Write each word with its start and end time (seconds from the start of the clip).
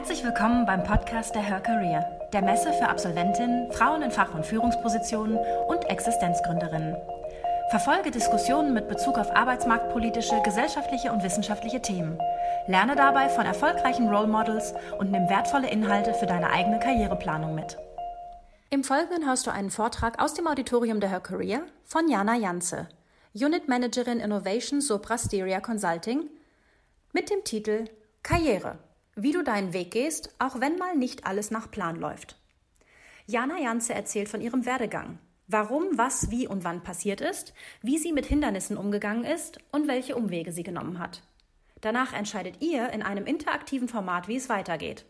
Herzlich 0.00 0.24
willkommen 0.24 0.64
beim 0.64 0.82
Podcast 0.82 1.34
der 1.34 1.42
Her 1.42 1.60
Career, 1.60 2.28
der 2.32 2.40
Messe 2.40 2.72
für 2.72 2.88
Absolventinnen, 2.88 3.70
Frauen 3.70 4.00
in 4.00 4.10
Fach- 4.10 4.32
und 4.32 4.46
Führungspositionen 4.46 5.36
und 5.68 5.84
Existenzgründerinnen. 5.90 6.96
Verfolge 7.68 8.10
Diskussionen 8.10 8.72
mit 8.72 8.88
Bezug 8.88 9.18
auf 9.18 9.30
arbeitsmarktpolitische, 9.36 10.40
gesellschaftliche 10.42 11.12
und 11.12 11.22
wissenschaftliche 11.22 11.82
Themen. 11.82 12.18
Lerne 12.66 12.96
dabei 12.96 13.28
von 13.28 13.44
erfolgreichen 13.44 14.08
Role 14.08 14.26
Models 14.26 14.72
und 14.98 15.10
nimm 15.10 15.28
wertvolle 15.28 15.68
Inhalte 15.68 16.14
für 16.14 16.24
deine 16.24 16.48
eigene 16.48 16.78
Karriereplanung 16.78 17.54
mit. 17.54 17.76
Im 18.70 18.84
Folgenden 18.84 19.26
hörst 19.26 19.46
du 19.46 19.50
einen 19.50 19.70
Vortrag 19.70 20.18
aus 20.18 20.32
dem 20.32 20.46
Auditorium 20.46 21.00
der 21.00 21.10
Her 21.10 21.20
Career 21.20 21.60
von 21.84 22.08
Jana 22.08 22.36
Janze, 22.36 22.88
Unit 23.34 23.68
Managerin 23.68 24.18
Innovation 24.18 24.80
Sopra 24.80 25.18
Steria 25.18 25.60
Consulting, 25.60 26.30
mit 27.12 27.28
dem 27.28 27.44
Titel 27.44 27.84
Karriere. 28.22 28.78
Wie 29.22 29.32
du 29.32 29.44
deinen 29.44 29.74
Weg 29.74 29.90
gehst, 29.90 30.34
auch 30.38 30.60
wenn 30.60 30.78
mal 30.78 30.96
nicht 30.96 31.26
alles 31.26 31.50
nach 31.50 31.70
Plan 31.70 31.96
läuft. 31.96 32.38
Jana 33.26 33.58
Janze 33.58 33.92
erzählt 33.92 34.30
von 34.30 34.40
ihrem 34.40 34.64
Werdegang, 34.64 35.18
warum, 35.46 35.84
was, 35.98 36.30
wie 36.30 36.48
und 36.48 36.64
wann 36.64 36.82
passiert 36.82 37.20
ist, 37.20 37.52
wie 37.82 37.98
sie 37.98 38.14
mit 38.14 38.24
Hindernissen 38.24 38.78
umgegangen 38.78 39.24
ist 39.24 39.58
und 39.72 39.88
welche 39.88 40.16
Umwege 40.16 40.52
sie 40.52 40.62
genommen 40.62 40.98
hat. 40.98 41.22
Danach 41.82 42.14
entscheidet 42.14 42.62
ihr 42.62 42.88
in 42.94 43.02
einem 43.02 43.26
interaktiven 43.26 43.88
Format, 43.88 44.26
wie 44.26 44.36
es 44.36 44.48
weitergeht. 44.48 45.04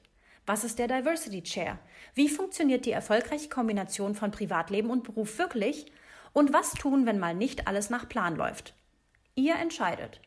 Was 0.44 0.64
ist 0.64 0.80
der 0.80 0.88
Diversity 0.88 1.44
Chair? 1.44 1.78
Wie 2.14 2.28
funktioniert 2.28 2.86
die 2.86 2.90
erfolgreiche 2.90 3.48
Kombination 3.48 4.16
von 4.16 4.32
Privatleben 4.32 4.90
und 4.90 5.04
Beruf 5.04 5.38
wirklich? 5.38 5.86
Und 6.32 6.52
was 6.52 6.72
tun, 6.72 7.06
wenn 7.06 7.20
mal 7.20 7.36
nicht 7.36 7.68
alles 7.68 7.90
nach 7.90 8.08
Plan 8.08 8.34
läuft? 8.34 8.74
Ihr 9.36 9.54
entscheidet. 9.54 10.20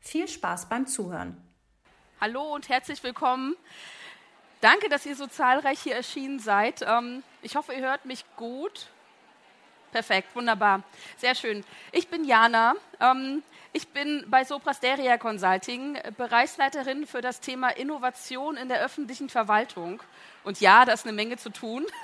Viel 0.00 0.26
Spaß 0.26 0.70
beim 0.70 0.86
Zuhören. 0.86 1.43
Hallo 2.20 2.54
und 2.54 2.68
herzlich 2.68 3.02
willkommen. 3.02 3.56
Danke, 4.60 4.88
dass 4.88 5.04
ihr 5.04 5.16
so 5.16 5.26
zahlreich 5.26 5.80
hier 5.80 5.96
erschienen 5.96 6.38
seid. 6.38 6.82
Ähm, 6.82 7.24
ich 7.42 7.56
hoffe, 7.56 7.72
ihr 7.72 7.82
hört 7.82 8.04
mich 8.04 8.24
gut. 8.36 8.86
Perfekt, 9.90 10.34
wunderbar. 10.34 10.84
Sehr 11.18 11.34
schön. 11.34 11.64
Ich 11.90 12.08
bin 12.08 12.24
Jana. 12.24 12.74
Ähm, 13.00 13.42
ich 13.72 13.88
bin 13.88 14.24
bei 14.28 14.44
Soprasteria 14.44 15.18
Consulting 15.18 15.98
Bereichsleiterin 16.16 17.06
für 17.08 17.20
das 17.20 17.40
Thema 17.40 17.70
Innovation 17.70 18.56
in 18.56 18.68
der 18.68 18.80
öffentlichen 18.80 19.28
Verwaltung. 19.28 20.00
Und 20.44 20.60
ja, 20.60 20.84
da 20.84 20.92
ist 20.92 21.06
eine 21.06 21.12
Menge 21.12 21.36
zu 21.36 21.50
tun. 21.50 21.84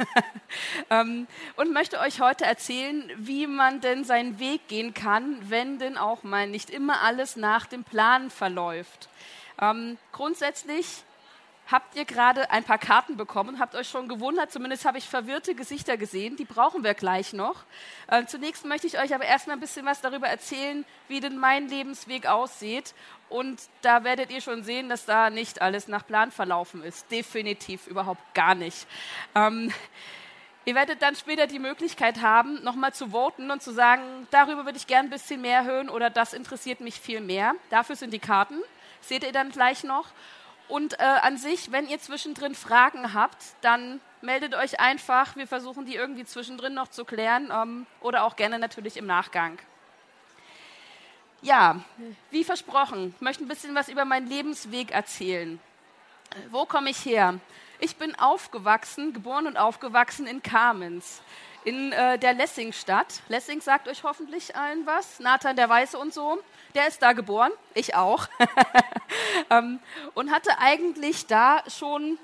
Ähm, 0.91 1.29
und 1.55 1.73
möchte 1.73 2.01
euch 2.01 2.21
heute 2.21 2.45
erzählen, 2.45 3.09
wie 3.15 3.47
man 3.47 3.81
denn 3.81 4.03
seinen 4.03 4.41
Weg 4.41 4.67
gehen 4.67 4.93
kann, 4.93 5.39
wenn 5.49 5.79
denn 5.79 5.97
auch 5.97 6.25
mal 6.25 6.49
nicht 6.49 6.69
immer 6.69 7.03
alles 7.03 7.37
nach 7.37 7.67
dem 7.67 7.85
Plan 7.85 8.29
verläuft. 8.29 9.10
Ähm, 9.61 9.99
grundsätzlich 10.13 11.05
habt 11.71 11.95
ihr 11.95 12.05
gerade 12.05 12.51
ein 12.51 12.65
paar 12.65 12.79
Karten 12.79 13.17
bekommen, 13.17 13.61
habt 13.61 13.75
euch 13.75 13.89
schon 13.89 14.09
gewundert, 14.09 14.51
zumindest 14.51 14.85
habe 14.85 14.99
ich 14.99 15.09
verwirrte 15.09 15.55
Gesichter 15.55 15.97
gesehen, 15.97 16.37
die 16.37 16.45
brauchen 16.45 16.83
wir 16.83 16.95
gleich 16.95 17.33
noch. 17.33 17.63
Äh, 18.09 18.25
zunächst 18.27 18.65
möchte 18.65 18.87
ich 18.87 18.99
euch 18.99 19.15
aber 19.15 19.25
erstmal 19.25 19.57
ein 19.57 19.61
bisschen 19.61 19.87
was 19.87 20.01
darüber 20.01 20.27
erzählen, 20.27 20.85
wie 21.09 21.21
denn 21.21 21.39
mein 21.39 21.69
Lebensweg 21.69 22.27
aussieht. 22.27 22.95
Und 23.29 23.61
da 23.83 24.03
werdet 24.03 24.33
ihr 24.33 24.41
schon 24.41 24.65
sehen, 24.65 24.89
dass 24.89 25.05
da 25.05 25.31
nicht 25.31 25.63
alles 25.63 25.87
nach 25.87 26.07
Plan 26.07 26.33
verlaufen 26.33 26.83
ist. 26.83 27.11
Definitiv 27.13 27.87
überhaupt 27.87 28.35
gar 28.35 28.55
nicht. 28.55 28.87
Ähm, 29.35 29.73
Ihr 30.67 30.75
werdet 30.75 31.01
dann 31.01 31.17
später 31.17 31.47
die 31.47 31.59
Möglichkeit 31.59 32.21
haben, 32.21 32.63
nochmal 32.63 32.93
zu 32.93 33.09
voten 33.09 33.51
und 33.51 33.63
zu 33.63 33.73
sagen, 33.73 34.03
darüber 34.31 34.67
würde 34.67 34.77
ich 34.77 34.87
gern 34.87 35.07
ein 35.07 35.11
bisschen 35.11 35.41
mehr 35.41 35.65
hören 35.65 35.89
oder 35.89 36.11
das 36.11 36.35
interessiert 36.35 36.81
mich 36.81 37.01
viel 37.01 37.23
mehr. 37.23 37.55
Dafür 37.71 37.97
sind 37.97 38.13
die 38.13 38.19
Karten. 38.19 38.61
Seht 39.01 39.25
ihr 39.25 39.33
dann 39.33 39.51
gleich 39.51 39.85
noch. 39.85 40.07
Und 40.69 41.01
äh, 41.01 41.03
an 41.03 41.37
sich, 41.37 41.73
wenn 41.73 41.89
ihr 41.89 41.99
zwischendrin 41.99 42.55
Fragen 42.55 43.13
habt, 43.13 43.43
dann 43.61 44.01
meldet 44.23 44.55
euch 44.55 44.79
einfach. 44.79 45.35
Wir 45.37 45.47
versuchen 45.47 45.85
die 45.85 45.97
irgendwie 45.97 46.25
zwischendrin 46.25 46.75
noch 46.75 46.89
zu 46.89 47.05
klären 47.05 47.51
ähm, 47.53 47.87
oder 48.01 48.25
auch 48.25 48.37
gerne 48.37 48.59
natürlich 48.59 48.97
im 48.97 49.07
Nachgang. 49.07 49.59
Ja, 51.43 51.81
wie 52.31 52.45
versprochen, 52.45 53.15
möchte 53.19 53.45
ein 53.45 53.49
bisschen 53.49 53.75
was 53.75 53.89
über 53.89 54.05
meinen 54.05 54.29
Lebensweg 54.29 54.91
erzählen. 54.93 55.59
Wo 56.51 56.67
komme 56.67 56.91
ich 56.91 57.05
her? 57.05 57.41
Ich 57.79 57.97
bin 57.97 58.15
aufgewachsen, 58.17 59.15
geboren 59.15 59.47
und 59.47 59.57
aufgewachsen 59.57 60.27
in 60.27 60.43
Kamenz, 60.43 61.23
in 61.65 61.93
äh, 61.93 62.19
der 62.19 62.35
Lessingstadt. 62.35 63.21
Lessing 63.29 63.61
sagt 63.61 63.89
euch 63.89 64.03
hoffentlich 64.03 64.57
allen 64.57 64.87
was. 64.87 65.21
Nathan 65.21 65.57
der 65.57 65.69
Weiße 65.69 65.99
und 65.99 66.15
so. 66.15 66.39
Der 66.75 66.87
ist 66.89 67.03
da 67.03 67.13
geboren, 67.13 67.53
ich 67.75 67.95
auch. 67.95 68.29
ähm, 69.51 69.81
und 70.15 70.31
hatte 70.31 70.59
eigentlich 70.59 71.27
da 71.27 71.63
schon 71.69 72.19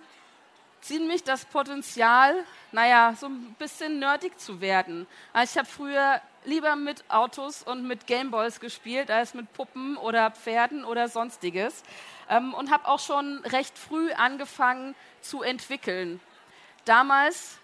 ziemlich 0.81 1.25
das 1.25 1.45
Potenzial, 1.45 2.35
naja, 2.71 3.15
so 3.19 3.27
ein 3.27 3.55
bisschen 3.59 3.99
nerdig 3.99 4.39
zu 4.39 4.61
werden. 4.61 5.07
Also 5.33 5.53
ich 5.53 5.59
habe 5.59 5.69
früher 5.69 6.21
lieber 6.45 6.77
mit 6.77 7.05
Autos 7.11 7.63
und 7.63 7.87
mit 7.87 8.07
Gameboys 8.07 8.61
gespielt, 8.61 9.11
als 9.11 9.35
mit 9.35 9.53
Puppen 9.53 9.97
oder 9.97 10.31
Pferden 10.31 10.85
oder 10.85 11.09
sonstiges. 11.09 11.83
Ähm, 12.29 12.55
und 12.55 12.71
habe 12.71 12.87
auch 12.87 13.01
schon 13.01 13.39
recht 13.47 13.77
früh 13.77 14.13
angefangen 14.13 14.95
zu 15.21 15.43
entwickeln. 15.43 16.21
Damals, 16.85 17.59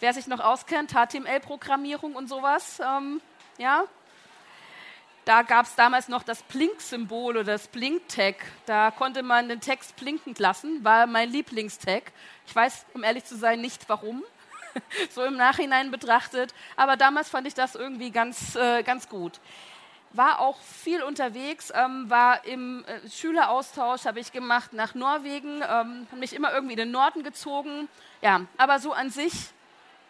wer 0.00 0.12
sich 0.12 0.26
noch 0.26 0.40
auskennt, 0.40 0.92
HTML-Programmierung 0.92 2.14
und 2.14 2.28
sowas, 2.28 2.80
ähm, 2.80 3.20
ja, 3.58 3.84
da 5.28 5.42
gab 5.42 5.66
es 5.66 5.74
damals 5.74 6.08
noch 6.08 6.22
das 6.22 6.42
Blink-Symbol 6.44 7.36
oder 7.36 7.52
das 7.52 7.68
Blink-Tag. 7.68 8.36
Da 8.64 8.90
konnte 8.90 9.22
man 9.22 9.50
den 9.50 9.60
Text 9.60 9.94
blinkend 9.96 10.38
lassen, 10.38 10.82
war 10.82 11.06
mein 11.06 11.28
Lieblingstag. 11.28 12.12
Ich 12.46 12.56
weiß, 12.56 12.86
um 12.94 13.04
ehrlich 13.04 13.26
zu 13.26 13.36
sein, 13.36 13.60
nicht 13.60 13.90
warum, 13.90 14.24
so 15.10 15.22
im 15.24 15.36
Nachhinein 15.36 15.90
betrachtet. 15.90 16.54
Aber 16.76 16.96
damals 16.96 17.28
fand 17.28 17.46
ich 17.46 17.52
das 17.52 17.74
irgendwie 17.74 18.10
ganz, 18.10 18.56
äh, 18.56 18.82
ganz 18.82 19.10
gut. 19.10 19.38
War 20.14 20.38
auch 20.38 20.58
viel 20.62 21.02
unterwegs, 21.02 21.70
ähm, 21.74 22.08
war 22.08 22.46
im 22.46 22.86
äh, 22.86 23.10
Schüleraustausch, 23.10 24.06
habe 24.06 24.20
ich 24.20 24.32
gemacht 24.32 24.72
nach 24.72 24.94
Norwegen, 24.94 25.62
ähm, 25.68 26.06
mich 26.16 26.32
immer 26.32 26.54
irgendwie 26.54 26.72
in 26.72 26.78
den 26.78 26.90
Norden 26.90 27.22
gezogen. 27.22 27.88
Ja, 28.22 28.46
aber 28.56 28.78
so 28.78 28.94
an 28.94 29.10
sich 29.10 29.34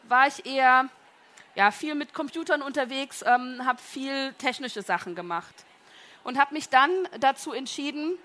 war 0.09 0.27
ich 0.27 0.47
eher 0.47 0.89
ja, 1.55 1.71
viel 1.71 1.95
mit 1.95 2.15
Computern 2.15 2.63
unterwegs, 2.63 3.23
ähm, 3.27 3.63
habe 3.65 3.81
viel 3.81 4.33
technische 4.35 4.83
Sachen 4.83 5.15
gemacht 5.15 5.55
und 6.25 6.39
habe 6.39 6.55
mich 6.55 6.69
dann 6.69 6.91
dazu 7.19 7.53
entschieden, 7.53 8.19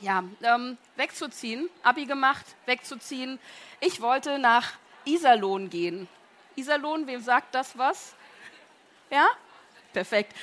ja, 0.00 0.24
ähm, 0.42 0.78
wegzuziehen, 0.96 1.68
Abi 1.82 2.06
gemacht, 2.06 2.46
wegzuziehen. 2.66 3.38
Ich 3.80 4.00
wollte 4.00 4.38
nach 4.38 4.72
Iserlohn 5.04 5.68
gehen. 5.68 6.08
Iserlohn, 6.56 7.06
wem 7.06 7.20
sagt 7.20 7.54
das 7.54 7.76
was? 7.76 8.14
Ja? 9.10 9.26
Perfekt. 9.92 10.34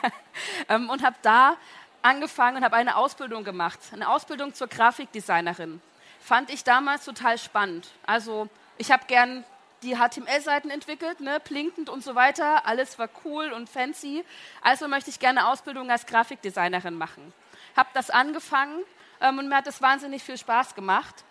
ähm, 0.68 0.90
und 0.90 1.04
habe 1.04 1.16
da 1.22 1.56
angefangen 2.02 2.56
und 2.56 2.64
habe 2.64 2.76
eine 2.76 2.96
Ausbildung 2.96 3.44
gemacht, 3.44 3.78
eine 3.92 4.08
Ausbildung 4.08 4.54
zur 4.54 4.66
Grafikdesignerin. 4.66 5.80
Fand 6.20 6.50
ich 6.50 6.64
damals 6.64 7.04
total 7.04 7.38
spannend. 7.38 7.88
Also 8.06 8.48
ich 8.76 8.90
habe 8.90 9.04
gern 9.06 9.44
die 9.82 9.96
HTML-Seiten 9.96 10.70
entwickelt, 10.70 11.20
ne, 11.20 11.40
blinkend 11.40 11.88
und 11.88 12.02
so 12.02 12.14
weiter. 12.14 12.66
Alles 12.66 12.98
war 12.98 13.08
cool 13.24 13.52
und 13.52 13.68
fancy. 13.68 14.24
Also 14.60 14.88
möchte 14.88 15.10
ich 15.10 15.18
gerne 15.18 15.48
Ausbildung 15.48 15.90
als 15.90 16.06
Grafikdesignerin 16.06 16.94
machen. 16.94 17.32
Habe 17.76 17.88
das 17.94 18.10
angefangen 18.10 18.82
ähm, 19.20 19.38
und 19.38 19.48
mir 19.48 19.56
hat 19.56 19.66
das 19.66 19.80
wahnsinnig 19.80 20.22
viel 20.22 20.36
Spaß 20.36 20.74
gemacht. 20.74 21.24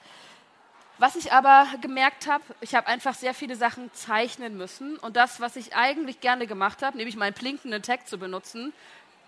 Was 0.99 1.15
ich 1.15 1.31
aber 1.31 1.67
gemerkt 1.81 2.25
habe, 2.25 2.43
ich 2.59 2.73
habe 2.73 2.87
einfach 2.87 3.13
sehr 3.13 3.35
viele 3.35 3.55
Sachen 3.55 3.93
zeichnen 3.93 4.57
müssen 4.57 4.97
und 4.97 5.15
das, 5.15 5.39
was 5.39 5.55
ich 5.55 5.75
eigentlich 5.75 6.21
gerne 6.21 6.47
gemacht 6.47 6.81
habe, 6.81 6.97
nämlich 6.97 7.15
meinen 7.15 7.33
blinkenden 7.33 7.83
Tag 7.83 8.07
zu 8.07 8.17
benutzen, 8.17 8.73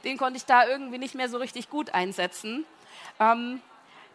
den 0.03 0.17
konnte 0.17 0.37
ich 0.37 0.45
da 0.45 0.67
irgendwie 0.67 0.97
nicht 0.97 1.13
mehr 1.13 1.29
so 1.29 1.37
richtig 1.37 1.69
gut 1.69 1.93
einsetzen. 1.93 2.65
Ähm, 3.19 3.61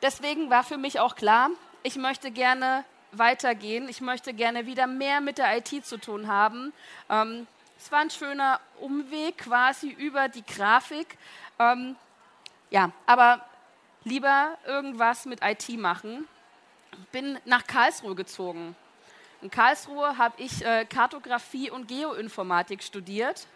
deswegen 0.02 0.50
war 0.50 0.64
für 0.64 0.78
mich 0.78 0.98
auch 0.98 1.14
klar, 1.14 1.50
ich 1.84 1.94
möchte 1.94 2.32
gerne 2.32 2.84
weitergehen. 3.18 3.88
Ich 3.88 4.00
möchte 4.00 4.34
gerne 4.34 4.66
wieder 4.66 4.86
mehr 4.86 5.20
mit 5.20 5.38
der 5.38 5.56
IT 5.56 5.84
zu 5.84 5.98
tun 5.98 6.28
haben. 6.28 6.72
Ähm, 7.08 7.46
es 7.78 7.90
war 7.92 8.00
ein 8.00 8.10
schöner 8.10 8.60
Umweg 8.80 9.38
quasi 9.38 9.90
über 9.90 10.28
die 10.28 10.44
Grafik. 10.44 11.18
Ähm, 11.58 11.96
ja, 12.70 12.90
aber 13.06 13.44
lieber 14.04 14.56
irgendwas 14.66 15.26
mit 15.26 15.40
IT 15.42 15.68
machen. 15.78 16.26
Bin 17.12 17.38
nach 17.44 17.66
Karlsruhe 17.66 18.14
gezogen. 18.14 18.76
In 19.42 19.50
Karlsruhe 19.50 20.16
habe 20.16 20.40
ich 20.40 20.64
äh, 20.64 20.86
Kartografie 20.86 21.70
und 21.70 21.88
Geoinformatik 21.88 22.82
studiert. 22.82 23.46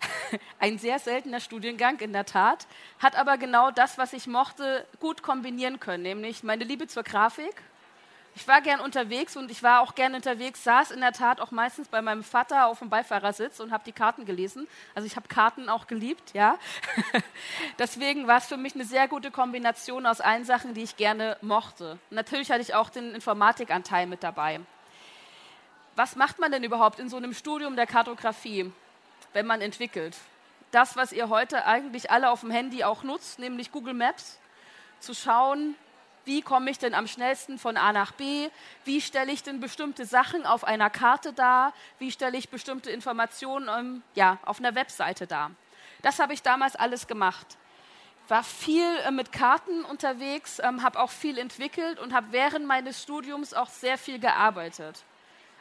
Ein 0.58 0.78
sehr 0.78 0.98
seltener 0.98 1.40
Studiengang 1.40 1.98
in 2.00 2.12
der 2.12 2.26
Tat, 2.26 2.66
hat 2.98 3.16
aber 3.16 3.38
genau 3.38 3.70
das, 3.70 3.98
was 3.98 4.12
ich 4.12 4.26
mochte, 4.26 4.86
gut 5.00 5.22
kombinieren 5.22 5.80
können, 5.80 6.02
nämlich 6.02 6.42
meine 6.42 6.64
Liebe 6.64 6.86
zur 6.86 7.02
Grafik 7.02 7.62
Ich 8.38 8.46
war 8.46 8.60
gern 8.60 8.78
unterwegs 8.78 9.36
und 9.36 9.50
ich 9.50 9.64
war 9.64 9.80
auch 9.80 9.96
gern 9.96 10.14
unterwegs, 10.14 10.62
saß 10.62 10.92
in 10.92 11.00
der 11.00 11.12
Tat 11.12 11.40
auch 11.40 11.50
meistens 11.50 11.88
bei 11.88 12.00
meinem 12.00 12.22
Vater 12.22 12.68
auf 12.68 12.78
dem 12.78 12.88
Beifahrersitz 12.88 13.58
und 13.58 13.72
habe 13.72 13.82
die 13.84 13.90
Karten 13.90 14.26
gelesen. 14.26 14.68
Also 14.94 15.06
ich 15.06 15.16
habe 15.16 15.26
Karten 15.26 15.68
auch 15.68 15.88
geliebt, 15.88 16.34
ja. 16.34 16.56
Deswegen 17.80 18.28
war 18.28 18.38
es 18.38 18.46
für 18.46 18.56
mich 18.56 18.76
eine 18.76 18.84
sehr 18.84 19.08
gute 19.08 19.32
Kombination 19.32 20.06
aus 20.06 20.20
allen 20.20 20.44
Sachen, 20.44 20.72
die 20.72 20.84
ich 20.84 20.96
gerne 20.96 21.36
mochte. 21.40 21.98
Natürlich 22.10 22.52
hatte 22.52 22.60
ich 22.60 22.76
auch 22.76 22.90
den 22.90 23.12
Informatikanteil 23.12 24.06
mit 24.06 24.22
dabei. 24.22 24.60
Was 25.96 26.14
macht 26.14 26.38
man 26.38 26.52
denn 26.52 26.62
überhaupt 26.62 27.00
in 27.00 27.08
so 27.08 27.16
einem 27.16 27.34
Studium 27.34 27.74
der 27.74 27.88
Kartografie, 27.88 28.70
wenn 29.32 29.46
man 29.46 29.60
entwickelt? 29.60 30.16
Das, 30.70 30.94
was 30.94 31.12
ihr 31.12 31.28
heute 31.28 31.66
eigentlich 31.66 32.12
alle 32.12 32.30
auf 32.30 32.42
dem 32.42 32.52
Handy 32.52 32.84
auch 32.84 33.02
nutzt, 33.02 33.40
nämlich 33.40 33.72
Google 33.72 33.94
Maps, 33.94 34.38
zu 35.00 35.12
schauen, 35.12 35.74
wie 36.28 36.42
komme 36.42 36.70
ich 36.70 36.78
denn 36.78 36.94
am 36.94 37.06
schnellsten 37.06 37.58
von 37.58 37.78
A 37.78 37.90
nach 37.90 38.12
B, 38.12 38.50
wie 38.84 39.00
stelle 39.00 39.32
ich 39.32 39.42
denn 39.42 39.60
bestimmte 39.60 40.04
Sachen 40.04 40.44
auf 40.44 40.62
einer 40.62 40.90
Karte 40.90 41.32
dar, 41.32 41.72
wie 41.98 42.12
stelle 42.12 42.36
ich 42.36 42.50
bestimmte 42.50 42.90
Informationen 42.90 43.68
ähm, 43.68 44.02
ja, 44.14 44.36
auf 44.44 44.58
einer 44.58 44.74
Webseite 44.74 45.26
dar. 45.26 45.50
Das 46.02 46.18
habe 46.18 46.34
ich 46.34 46.42
damals 46.42 46.76
alles 46.76 47.06
gemacht. 47.06 47.56
War 48.28 48.44
viel 48.44 48.84
äh, 49.06 49.10
mit 49.10 49.32
Karten 49.32 49.84
unterwegs, 49.86 50.60
ähm, 50.62 50.82
habe 50.82 51.00
auch 51.00 51.10
viel 51.10 51.38
entwickelt 51.38 51.98
und 51.98 52.12
habe 52.12 52.26
während 52.30 52.66
meines 52.66 53.02
Studiums 53.02 53.54
auch 53.54 53.70
sehr 53.70 53.96
viel 53.96 54.18
gearbeitet. 54.18 55.02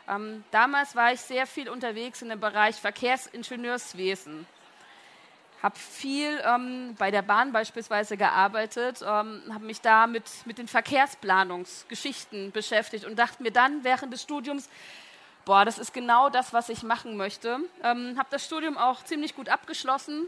Ähm, 0.09 0.43
damals 0.51 0.97
war 0.97 1.13
ich 1.13 1.21
sehr 1.21 1.47
viel 1.47 1.69
unterwegs 1.69 2.21
in 2.21 2.27
dem 2.27 2.41
Bereich 2.41 2.75
Verkehrsingenieurswesen 2.75 4.45
habe 5.63 5.77
viel 5.77 6.41
ähm, 6.45 6.95
bei 6.97 7.09
der 7.09 7.23
Bahn 7.23 7.51
beispielsweise 7.51 8.15
gearbeitet, 8.15 9.01
ähm, 9.01 9.41
habe 9.51 9.65
mich 9.65 9.81
da 9.81 10.05
mit, 10.05 10.23
mit 10.45 10.57
den 10.57 10.67
Verkehrsplanungsgeschichten 10.67 12.51
beschäftigt 12.51 13.05
und 13.05 13.17
dachte 13.17 13.41
mir 13.41 13.51
dann 13.51 13.83
während 13.83 14.13
des 14.13 14.21
Studiums, 14.21 14.69
boah, 15.45 15.65
das 15.65 15.79
ist 15.79 15.93
genau 15.93 16.29
das, 16.29 16.53
was 16.53 16.69
ich 16.69 16.83
machen 16.83 17.17
möchte. 17.17 17.59
Ähm, 17.83 18.15
habe 18.17 18.27
das 18.29 18.45
Studium 18.45 18.77
auch 18.77 19.03
ziemlich 19.03 19.35
gut 19.35 19.49
abgeschlossen, 19.49 20.27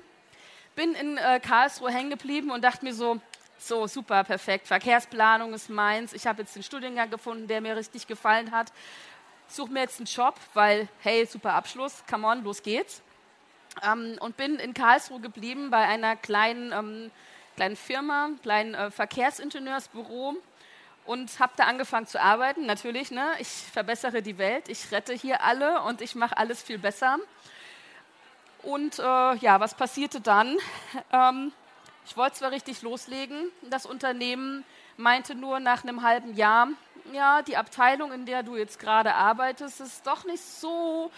bin 0.75 0.93
in 0.93 1.17
äh, 1.17 1.39
Karlsruhe 1.39 1.91
hängen 1.91 2.09
geblieben 2.09 2.49
und 2.49 2.63
dachte 2.63 2.83
mir 2.83 2.93
so, 2.93 3.21
so 3.59 3.85
super, 3.85 4.23
perfekt, 4.23 4.67
Verkehrsplanung 4.67 5.53
ist 5.53 5.69
meins, 5.69 6.13
ich 6.13 6.25
habe 6.25 6.41
jetzt 6.41 6.55
den 6.55 6.63
Studiengang 6.63 7.09
gefunden, 7.09 7.47
der 7.47 7.61
mir 7.61 7.75
richtig 7.75 8.07
gefallen 8.07 8.51
hat, 8.51 8.71
suche 9.47 9.71
mir 9.71 9.81
jetzt 9.81 9.99
einen 9.99 10.05
Job, 10.05 10.35
weil, 10.53 10.87
hey, 11.01 11.25
super 11.25 11.53
Abschluss, 11.53 12.03
come 12.09 12.25
on, 12.25 12.43
los 12.43 12.63
geht's 12.63 13.03
ähm, 13.83 14.17
und 14.19 14.37
bin 14.37 14.55
in 14.55 14.73
Karlsruhe 14.73 15.19
geblieben 15.19 15.69
bei 15.69 15.85
einer 15.85 16.15
kleinen, 16.15 16.71
ähm, 16.71 17.11
kleinen 17.55 17.75
Firma, 17.75 18.29
kleinen 18.41 18.73
äh, 18.73 18.91
Verkehrsingenieursbüro 18.91 20.35
und 21.05 21.39
habe 21.39 21.53
da 21.55 21.63
angefangen 21.63 22.07
zu 22.07 22.21
arbeiten. 22.21 22.65
Natürlich, 22.65 23.11
ne? 23.11 23.31
ich 23.39 23.47
verbessere 23.47 24.21
die 24.21 24.37
Welt, 24.37 24.69
ich 24.69 24.91
rette 24.91 25.13
hier 25.13 25.41
alle 25.41 25.81
und 25.81 26.01
ich 26.01 26.15
mache 26.15 26.37
alles 26.37 26.61
viel 26.61 26.77
besser. 26.77 27.17
Und 28.61 28.99
äh, 28.99 29.35
ja, 29.35 29.59
was 29.59 29.73
passierte 29.73 30.21
dann? 30.21 30.57
Ähm, 31.11 31.51
ich 32.05 32.17
wollte 32.17 32.37
zwar 32.37 32.51
richtig 32.51 32.81
loslegen, 32.81 33.51
das 33.69 33.85
Unternehmen 33.85 34.63
meinte 34.97 35.35
nur 35.35 35.59
nach 35.59 35.83
einem 35.83 36.01
halben 36.01 36.35
Jahr, 36.35 36.69
ja, 37.13 37.41
die 37.43 37.55
Abteilung, 37.57 38.11
in 38.11 38.25
der 38.25 38.41
du 38.43 38.55
jetzt 38.55 38.79
gerade 38.79 39.13
arbeitest, 39.13 39.81
ist 39.81 40.07
doch 40.07 40.25
nicht 40.25 40.43
so 40.43 41.11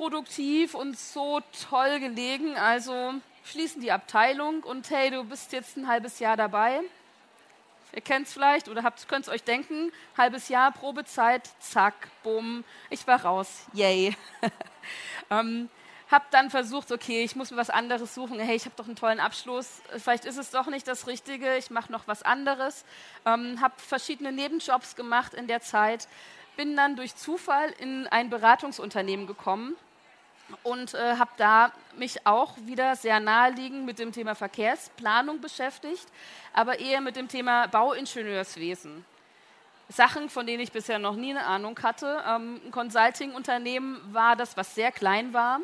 produktiv 0.00 0.74
und 0.74 0.98
so 0.98 1.42
toll 1.68 2.00
gelegen. 2.00 2.56
Also 2.56 3.12
schließen 3.44 3.82
die 3.82 3.92
Abteilung 3.92 4.62
und 4.62 4.88
hey, 4.88 5.10
du 5.10 5.24
bist 5.24 5.52
jetzt 5.52 5.76
ein 5.76 5.88
halbes 5.88 6.20
Jahr 6.20 6.38
dabei. 6.38 6.80
Ihr 7.94 8.00
kennt 8.00 8.26
es 8.26 8.32
vielleicht 8.32 8.70
oder 8.70 8.82
könnt 9.08 9.26
es 9.26 9.28
euch 9.28 9.44
denken. 9.44 9.92
Halbes 10.16 10.48
Jahr, 10.48 10.72
Probezeit, 10.72 11.50
zack, 11.58 11.92
bumm, 12.22 12.64
ich 12.88 13.06
war 13.06 13.22
raus. 13.22 13.66
Yay. 13.74 14.16
ähm, 15.30 15.68
hab 16.10 16.30
dann 16.30 16.48
versucht, 16.48 16.92
okay, 16.92 17.22
ich 17.22 17.36
muss 17.36 17.50
mir 17.50 17.58
was 17.58 17.68
anderes 17.68 18.14
suchen. 18.14 18.40
Hey, 18.40 18.56
ich 18.56 18.64
habe 18.64 18.76
doch 18.76 18.86
einen 18.86 18.96
tollen 18.96 19.20
Abschluss. 19.20 19.82
Vielleicht 19.98 20.24
ist 20.24 20.38
es 20.38 20.50
doch 20.50 20.68
nicht 20.68 20.88
das 20.88 21.08
Richtige. 21.08 21.58
Ich 21.58 21.68
mache 21.68 21.92
noch 21.92 22.08
was 22.08 22.22
anderes. 22.22 22.86
Ähm, 23.26 23.60
habe 23.60 23.74
verschiedene 23.76 24.32
Nebenjobs 24.32 24.96
gemacht 24.96 25.34
in 25.34 25.46
der 25.46 25.60
Zeit 25.60 26.08
bin 26.56 26.76
dann 26.76 26.96
durch 26.96 27.16
Zufall 27.16 27.72
in 27.78 28.06
ein 28.08 28.28
Beratungsunternehmen 28.28 29.26
gekommen 29.26 29.76
und 30.62 30.94
äh, 30.94 31.16
habe 31.16 31.30
da 31.36 31.72
mich 31.96 32.26
auch 32.26 32.56
wieder 32.64 32.96
sehr 32.96 33.20
naheliegend 33.20 33.84
mit 33.84 33.98
dem 33.98 34.12
Thema 34.12 34.34
Verkehrsplanung 34.34 35.40
beschäftigt, 35.40 36.06
aber 36.52 36.78
eher 36.78 37.00
mit 37.00 37.16
dem 37.16 37.28
Thema 37.28 37.66
Bauingenieurswesen. 37.68 39.04
Sachen, 39.88 40.28
von 40.30 40.46
denen 40.46 40.60
ich 40.60 40.70
bisher 40.70 40.98
noch 40.98 41.16
nie 41.16 41.30
eine 41.30 41.44
Ahnung 41.44 41.78
hatte. 41.82 42.22
Ähm, 42.26 42.60
ein 42.64 42.70
Consulting-Unternehmen 42.70 44.00
war 44.12 44.36
das, 44.36 44.56
was 44.56 44.74
sehr 44.74 44.92
klein 44.92 45.32
war. 45.32 45.60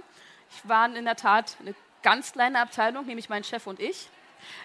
Ich 0.50 0.69
war 0.69 0.93
in 0.94 1.05
der 1.05 1.17
Tat 1.17 1.56
eine 1.61 1.75
ganz 2.03 2.33
kleine 2.33 2.61
Abteilung, 2.61 3.06
nämlich 3.06 3.29
mein 3.29 3.44
Chef 3.44 3.67
und 3.67 3.79
ich 3.79 4.09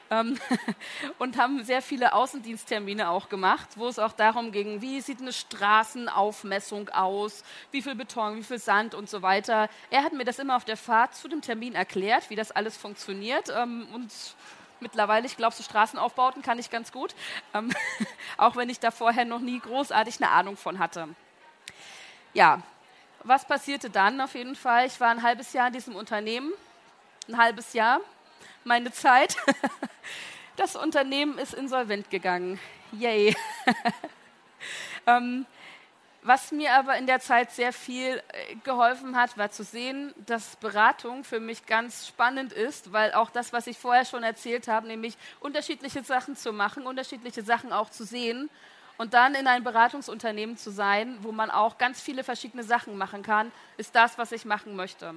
ähm, 0.10 0.38
und 1.19 1.38
haben 1.38 1.63
sehr 1.63 1.81
viele 1.81 2.13
Außendiensttermine 2.13 3.10
auch 3.10 3.30
gemacht, 3.30 3.69
wo 3.75 3.88
es 3.88 4.00
auch 4.00 4.13
darum 4.13 4.51
ging, 4.51 4.81
wie 4.81 5.01
sieht 5.01 5.22
eine 5.22 5.33
Straßenaufmessung 5.33 6.89
aus, 6.89 7.44
wie 7.72 7.81
viel 7.81 7.95
Beton, 7.95 8.38
wie 8.38 8.44
viel 8.44 8.60
Sand 8.60 8.94
und 8.94 9.10
so 9.10 9.22
weiter. 9.22 9.69
Er 9.89 10.04
hat 10.04 10.13
mir 10.13 10.25
das 10.25 10.39
immer 10.39 10.56
auf 10.56 10.66
der 10.66 10.78
Fahrt 10.78 11.16
zu 11.16 11.28
dem 11.28 11.42
Termin 11.42 11.75
erklärt, 11.75 12.30
wie 12.30 12.36
das 12.36 12.51
alles 12.51 12.78
funktioniert 12.78 13.50
ähm, 13.50 13.88
und 13.94 14.12
mittlerweile, 14.81 15.25
ich 15.25 15.38
glaube, 15.38 15.56
so 15.56 15.63
Straßenaufbauten 15.63 16.42
kann 16.42 16.60
ich 16.60 16.69
ganz 16.69 16.92
gut, 16.92 17.16
ähm, 17.54 17.72
auch 18.38 18.56
wenn 18.56 18.69
ich 18.69 18.80
da 18.80 18.92
vorher 18.92 19.25
noch 19.25 19.39
nie 19.39 19.60
großartig 19.60 20.22
eine 20.22 20.31
Ahnung 20.31 20.57
von 20.57 20.80
hatte. 20.80 21.07
Ja, 22.33 22.62
was 23.24 23.45
passierte 23.45 23.89
dann 23.89 24.19
auf 24.19 24.33
jeden 24.33 24.56
Fall? 24.56 24.88
Ich 24.88 25.00
war 25.00 25.10
ein 25.10 25.22
halbes 25.22 25.54
Jahr 25.54 25.68
in 25.68 25.74
diesem 25.74 25.95
Unternehmen, 25.95 26.51
ein 27.28 27.38
halbes 27.38 27.74
Jahr 27.74 28.01
meine 28.63 28.91
Zeit. 28.91 29.35
Das 30.57 30.75
Unternehmen 30.75 31.37
ist 31.39 31.53
insolvent 31.53 32.09
gegangen. 32.11 32.59
Yay. 32.91 33.35
ähm, 35.07 35.45
was 36.23 36.51
mir 36.51 36.73
aber 36.75 36.97
in 36.97 37.07
der 37.07 37.19
Zeit 37.19 37.51
sehr 37.51 37.73
viel 37.73 38.21
äh, 38.27 38.55
geholfen 38.63 39.15
hat, 39.15 39.37
war 39.39 39.49
zu 39.49 39.63
sehen, 39.63 40.13
dass 40.27 40.57
Beratung 40.57 41.23
für 41.23 41.39
mich 41.39 41.65
ganz 41.65 42.05
spannend 42.05 42.53
ist, 42.53 42.91
weil 42.91 43.13
auch 43.13 43.31
das, 43.31 43.53
was 43.53 43.65
ich 43.65 43.79
vorher 43.79 44.05
schon 44.05 44.21
erzählt 44.21 44.67
habe, 44.67 44.85
nämlich 44.85 45.17
unterschiedliche 45.39 46.03
Sachen 46.03 46.35
zu 46.35 46.53
machen, 46.53 46.85
unterschiedliche 46.85 47.41
Sachen 47.41 47.73
auch 47.73 47.89
zu 47.89 48.03
sehen 48.03 48.49
und 48.97 49.15
dann 49.15 49.33
in 49.33 49.47
ein 49.47 49.63
Beratungsunternehmen 49.63 50.57
zu 50.57 50.69
sein, 50.69 51.17
wo 51.21 51.31
man 51.31 51.49
auch 51.49 51.79
ganz 51.79 51.99
viele 51.99 52.23
verschiedene 52.23 52.63
Sachen 52.63 52.99
machen 52.99 53.23
kann, 53.23 53.51
ist 53.77 53.95
das, 53.95 54.19
was 54.19 54.31
ich 54.31 54.45
machen 54.45 54.75
möchte. 54.75 55.15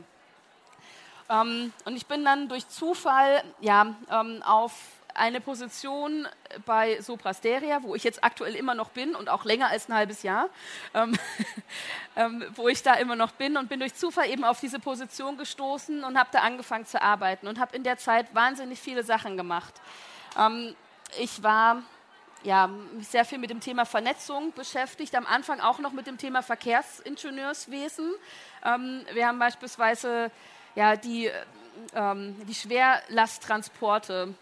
Ähm, 1.31 1.73
und 1.85 1.97
ich 1.97 2.07
bin 2.07 2.25
dann 2.25 2.49
durch 2.49 2.69
Zufall 2.69 3.43
ja, 3.61 3.95
ähm, 4.11 4.43
auf 4.43 4.73
eine 5.15 5.41
Position 5.41 6.27
bei 6.67 7.01
Soprasteria, 7.01 7.83
wo 7.83 7.95
ich 7.95 8.03
jetzt 8.03 8.25
aktuell 8.25 8.55
immer 8.57 8.75
noch 8.75 8.91
bin 8.91 9.15
und 9.15 9.29
auch 9.29 9.45
länger 9.45 9.69
als 9.69 9.89
ein 9.89 9.95
halbes 9.95 10.23
Jahr, 10.23 10.49
ähm, 10.93 11.17
ähm, 12.17 12.45
wo 12.57 12.69
ich 12.69 12.83
da 12.83 12.95
immer 12.95 13.17
noch 13.17 13.33
bin 13.33 13.57
und 13.57 13.69
bin 13.69 13.81
durch 13.81 13.95
Zufall 13.95 14.29
eben 14.29 14.45
auf 14.45 14.61
diese 14.61 14.81
Position 14.81 15.37
gestoßen 15.37 16.03
und 16.05 16.19
habe 16.19 16.31
da 16.33 16.41
angefangen 16.41 16.85
zu 16.85 17.01
arbeiten 17.01 17.47
und 17.47 17.61
habe 17.61 17.77
in 17.77 17.85
der 17.85 17.97
Zeit 17.97 18.35
wahnsinnig 18.35 18.81
viele 18.81 19.05
Sachen 19.05 19.37
gemacht. 19.37 19.75
Ähm, 20.37 20.75
ich 21.21 21.43
war 21.43 21.83
ja, 22.43 22.69
sehr 23.01 23.25
viel 23.25 23.39
mit 23.39 23.51
dem 23.51 23.61
Thema 23.61 23.87
Vernetzung 23.87 24.53
beschäftigt, 24.53 25.15
am 25.15 25.27
Anfang 25.27 25.61
auch 25.61 25.79
noch 25.79 25.93
mit 25.93 26.07
dem 26.07 26.19
Thema 26.19 26.43
Verkehrsingenieurswesen. 26.43 28.13
Ähm, 28.65 29.07
wir 29.13 29.27
haben 29.27 29.39
beispielsweise 29.39 30.31
ja, 30.75 30.97
die, 30.97 31.31
ähm, 31.95 32.37
die 32.47 32.55
Schwerlasttransporte 32.55 34.35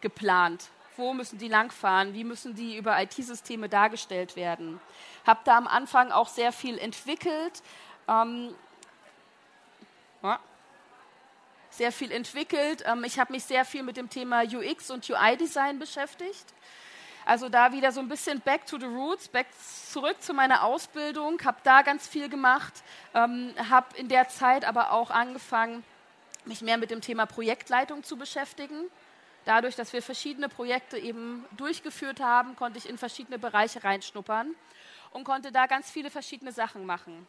geplant. 0.00 0.68
Wo 0.96 1.12
müssen 1.12 1.38
die 1.38 1.48
langfahren? 1.48 2.14
Wie 2.14 2.24
müssen 2.24 2.54
die 2.54 2.76
über 2.76 3.00
IT-Systeme 3.02 3.68
dargestellt 3.68 4.36
werden? 4.36 4.80
Habe 5.26 5.40
da 5.44 5.58
am 5.58 5.66
Anfang 5.66 6.10
auch 6.10 6.28
sehr 6.28 6.52
viel 6.52 6.78
entwickelt. 6.78 7.62
Ähm, 8.08 8.54
sehr 11.76 11.92
viel 11.92 12.10
entwickelt. 12.10 12.82
Ähm, 12.86 13.04
ich 13.04 13.18
habe 13.18 13.32
mich 13.32 13.44
sehr 13.44 13.64
viel 13.64 13.82
mit 13.82 13.96
dem 13.96 14.08
Thema 14.08 14.42
UX 14.42 14.90
und 14.90 15.08
UI-Design 15.08 15.78
beschäftigt. 15.78 16.46
Also 17.26 17.48
da 17.48 17.72
wieder 17.72 17.90
so 17.90 17.98
ein 17.98 18.08
bisschen 18.08 18.40
back 18.40 18.66
to 18.66 18.78
the 18.78 18.86
roots, 18.86 19.26
back 19.26 19.48
zurück 19.90 20.22
zu 20.22 20.32
meiner 20.32 20.62
Ausbildung, 20.62 21.44
habe 21.44 21.58
da 21.64 21.82
ganz 21.82 22.06
viel 22.06 22.28
gemacht, 22.28 22.72
ähm, 23.14 23.52
habe 23.68 23.96
in 23.96 24.08
der 24.08 24.28
Zeit 24.28 24.64
aber 24.64 24.92
auch 24.92 25.10
angefangen, 25.10 25.82
mich 26.44 26.62
mehr 26.62 26.78
mit 26.78 26.92
dem 26.92 27.00
Thema 27.00 27.26
Projektleitung 27.26 28.04
zu 28.04 28.16
beschäftigen. 28.16 28.76
Dadurch, 29.44 29.74
dass 29.74 29.92
wir 29.92 30.02
verschiedene 30.02 30.48
Projekte 30.48 30.98
eben 30.98 31.44
durchgeführt 31.56 32.20
haben, 32.20 32.54
konnte 32.54 32.78
ich 32.78 32.88
in 32.88 32.96
verschiedene 32.96 33.40
Bereiche 33.40 33.82
reinschnuppern 33.82 34.54
und 35.10 35.24
konnte 35.24 35.50
da 35.50 35.66
ganz 35.66 35.90
viele 35.90 36.10
verschiedene 36.10 36.52
Sachen 36.52 36.86
machen. 36.86 37.26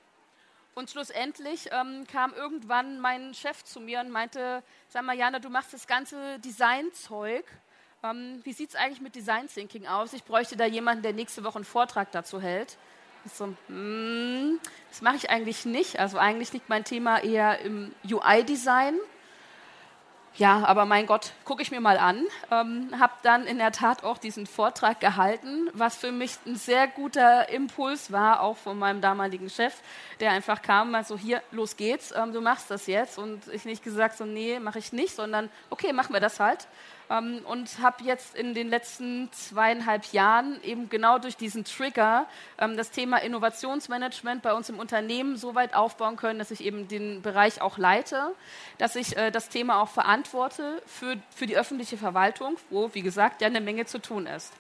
Und 0.76 0.92
schlussendlich 0.92 1.70
ähm, 1.72 2.06
kam 2.06 2.36
irgendwann 2.36 3.00
mein 3.00 3.34
Chef 3.34 3.64
zu 3.64 3.80
mir 3.80 4.02
und 4.02 4.12
meinte, 4.12 4.62
sag 4.90 5.02
mal, 5.02 5.18
Jana, 5.18 5.40
du 5.40 5.50
machst 5.50 5.74
das 5.74 5.88
ganze 5.88 6.38
Designzeug 6.38 7.46
ähm, 8.04 8.42
wie 8.44 8.54
sieht 8.54 8.70
es 8.70 8.76
eigentlich 8.76 9.02
mit 9.02 9.16
Design 9.16 9.48
Thinking 9.48 9.88
aus? 9.88 10.14
Ich 10.14 10.24
bräuchte 10.24 10.56
da 10.56 10.66
jemanden, 10.66 11.04
der 11.04 11.14
nächste 11.14 11.44
Woche 11.44 11.56
einen 11.56 11.66
Vortrag 11.66 12.12
dazu 12.12 12.42
hält. 12.42 12.78
So, 13.34 13.54
hm, 13.68 14.60
das 14.90 15.02
mache 15.02 15.18
ich 15.18 15.30
eigentlich 15.30 15.66
nicht. 15.66 16.00
Also 16.00 16.18
eigentlich 16.18 16.54
liegt 16.54 16.70
mein 16.70 16.84
Thema 16.84 17.24
eher 17.24 17.60
im 17.60 17.94
UI-Design. 18.10 18.96
Ja, 20.36 20.64
aber 20.66 20.86
mein 20.86 21.08
Gott, 21.08 21.32
gucke 21.46 21.64
ich 21.64 21.72
mir 21.72 21.82
mal 21.82 21.98
an. 21.98 22.24
Ähm, 22.52 22.92
habe 23.00 23.14
dann 23.24 23.48
in 23.48 23.58
der 23.58 23.72
Tat 23.72 24.04
auch 24.04 24.20
diesen 24.20 24.46
Vortrag 24.46 25.00
gehalten, 25.00 25.68
was 25.74 25.98
für 25.98 26.12
mich 26.12 26.38
ein 26.46 26.56
sehr 26.56 26.88
guter 26.88 27.50
Impuls 27.50 28.12
war, 28.12 28.42
auch 28.42 28.56
von 28.56 28.78
meinem 28.78 29.02
damaligen 29.02 29.50
Chef, 29.50 29.74
der 30.20 30.32
einfach 30.32 30.62
kam, 30.62 30.92
mal 30.92 31.04
so 31.04 31.18
hier, 31.18 31.42
los 31.50 31.76
geht's, 31.76 32.14
ähm, 32.16 32.34
du 32.34 32.42
machst 32.42 32.70
das 32.70 32.86
jetzt. 32.86 33.18
Und 33.18 33.48
ich 33.48 33.66
nicht 33.66 33.84
gesagt, 33.84 34.16
so 34.16 34.26
nee, 34.26 34.60
mache 34.60 34.78
ich 34.78 34.94
nicht, 34.94 35.16
sondern 35.16 35.50
okay, 35.72 35.92
machen 35.92 36.14
wir 36.14 36.22
das 36.22 36.40
halt 36.40 36.68
ähm, 37.10 37.42
und 37.46 37.80
habe 37.82 38.04
jetzt 38.04 38.36
in 38.36 38.54
den 38.54 38.70
letzten 38.70 39.32
zweieinhalb 39.32 40.12
Jahren 40.14 40.62
eben 40.64 40.90
genau 40.90 41.20
durch 41.20 41.38
diesen 41.38 41.64
Trigger 41.64 42.26
ähm, 42.58 42.78
das 42.78 42.92
Thema 42.92 43.18
Innovationsmanagement 43.18 44.42
bei 44.42 44.54
uns 44.54 44.70
im 44.70 44.80
Unternehmen 44.80 45.38
so 45.38 45.56
weit 45.56 45.74
aufbauen 45.74 46.18
können, 46.18 46.40
dass 46.40 46.52
ich 46.52 46.64
eben 46.64 46.88
den 46.88 47.22
Bereich 47.22 47.62
auch 47.62 47.78
leite, 47.78 48.34
dass 48.78 48.96
ich 48.96 49.18
äh, 49.18 49.32
das 49.32 49.50
Thema 49.50 49.82
auch 49.82 49.90
verantworte 49.90 50.82
für, 50.86 51.16
für 51.36 51.48
die 51.48 51.58
öffentliche 51.58 51.98
Verwaltung, 51.98 52.58
wo, 52.70 52.94
wie 52.94 53.02
gesagt, 53.02 53.42
ja 53.42 53.48
eine 53.48 53.62
Menge 53.62 53.86
zu 53.86 54.00
tun 54.00 54.28
ist. 54.28 54.54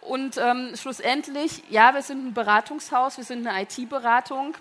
Und 0.00 0.38
ähm, 0.38 0.70
schlussendlich, 0.76 1.64
ja, 1.68 1.92
wir 1.92 2.02
sind 2.02 2.28
ein 2.28 2.32
Beratungshaus, 2.32 3.16
wir 3.16 3.24
sind 3.24 3.46
eine 3.46 3.62
IT-Beratung. 3.62 4.54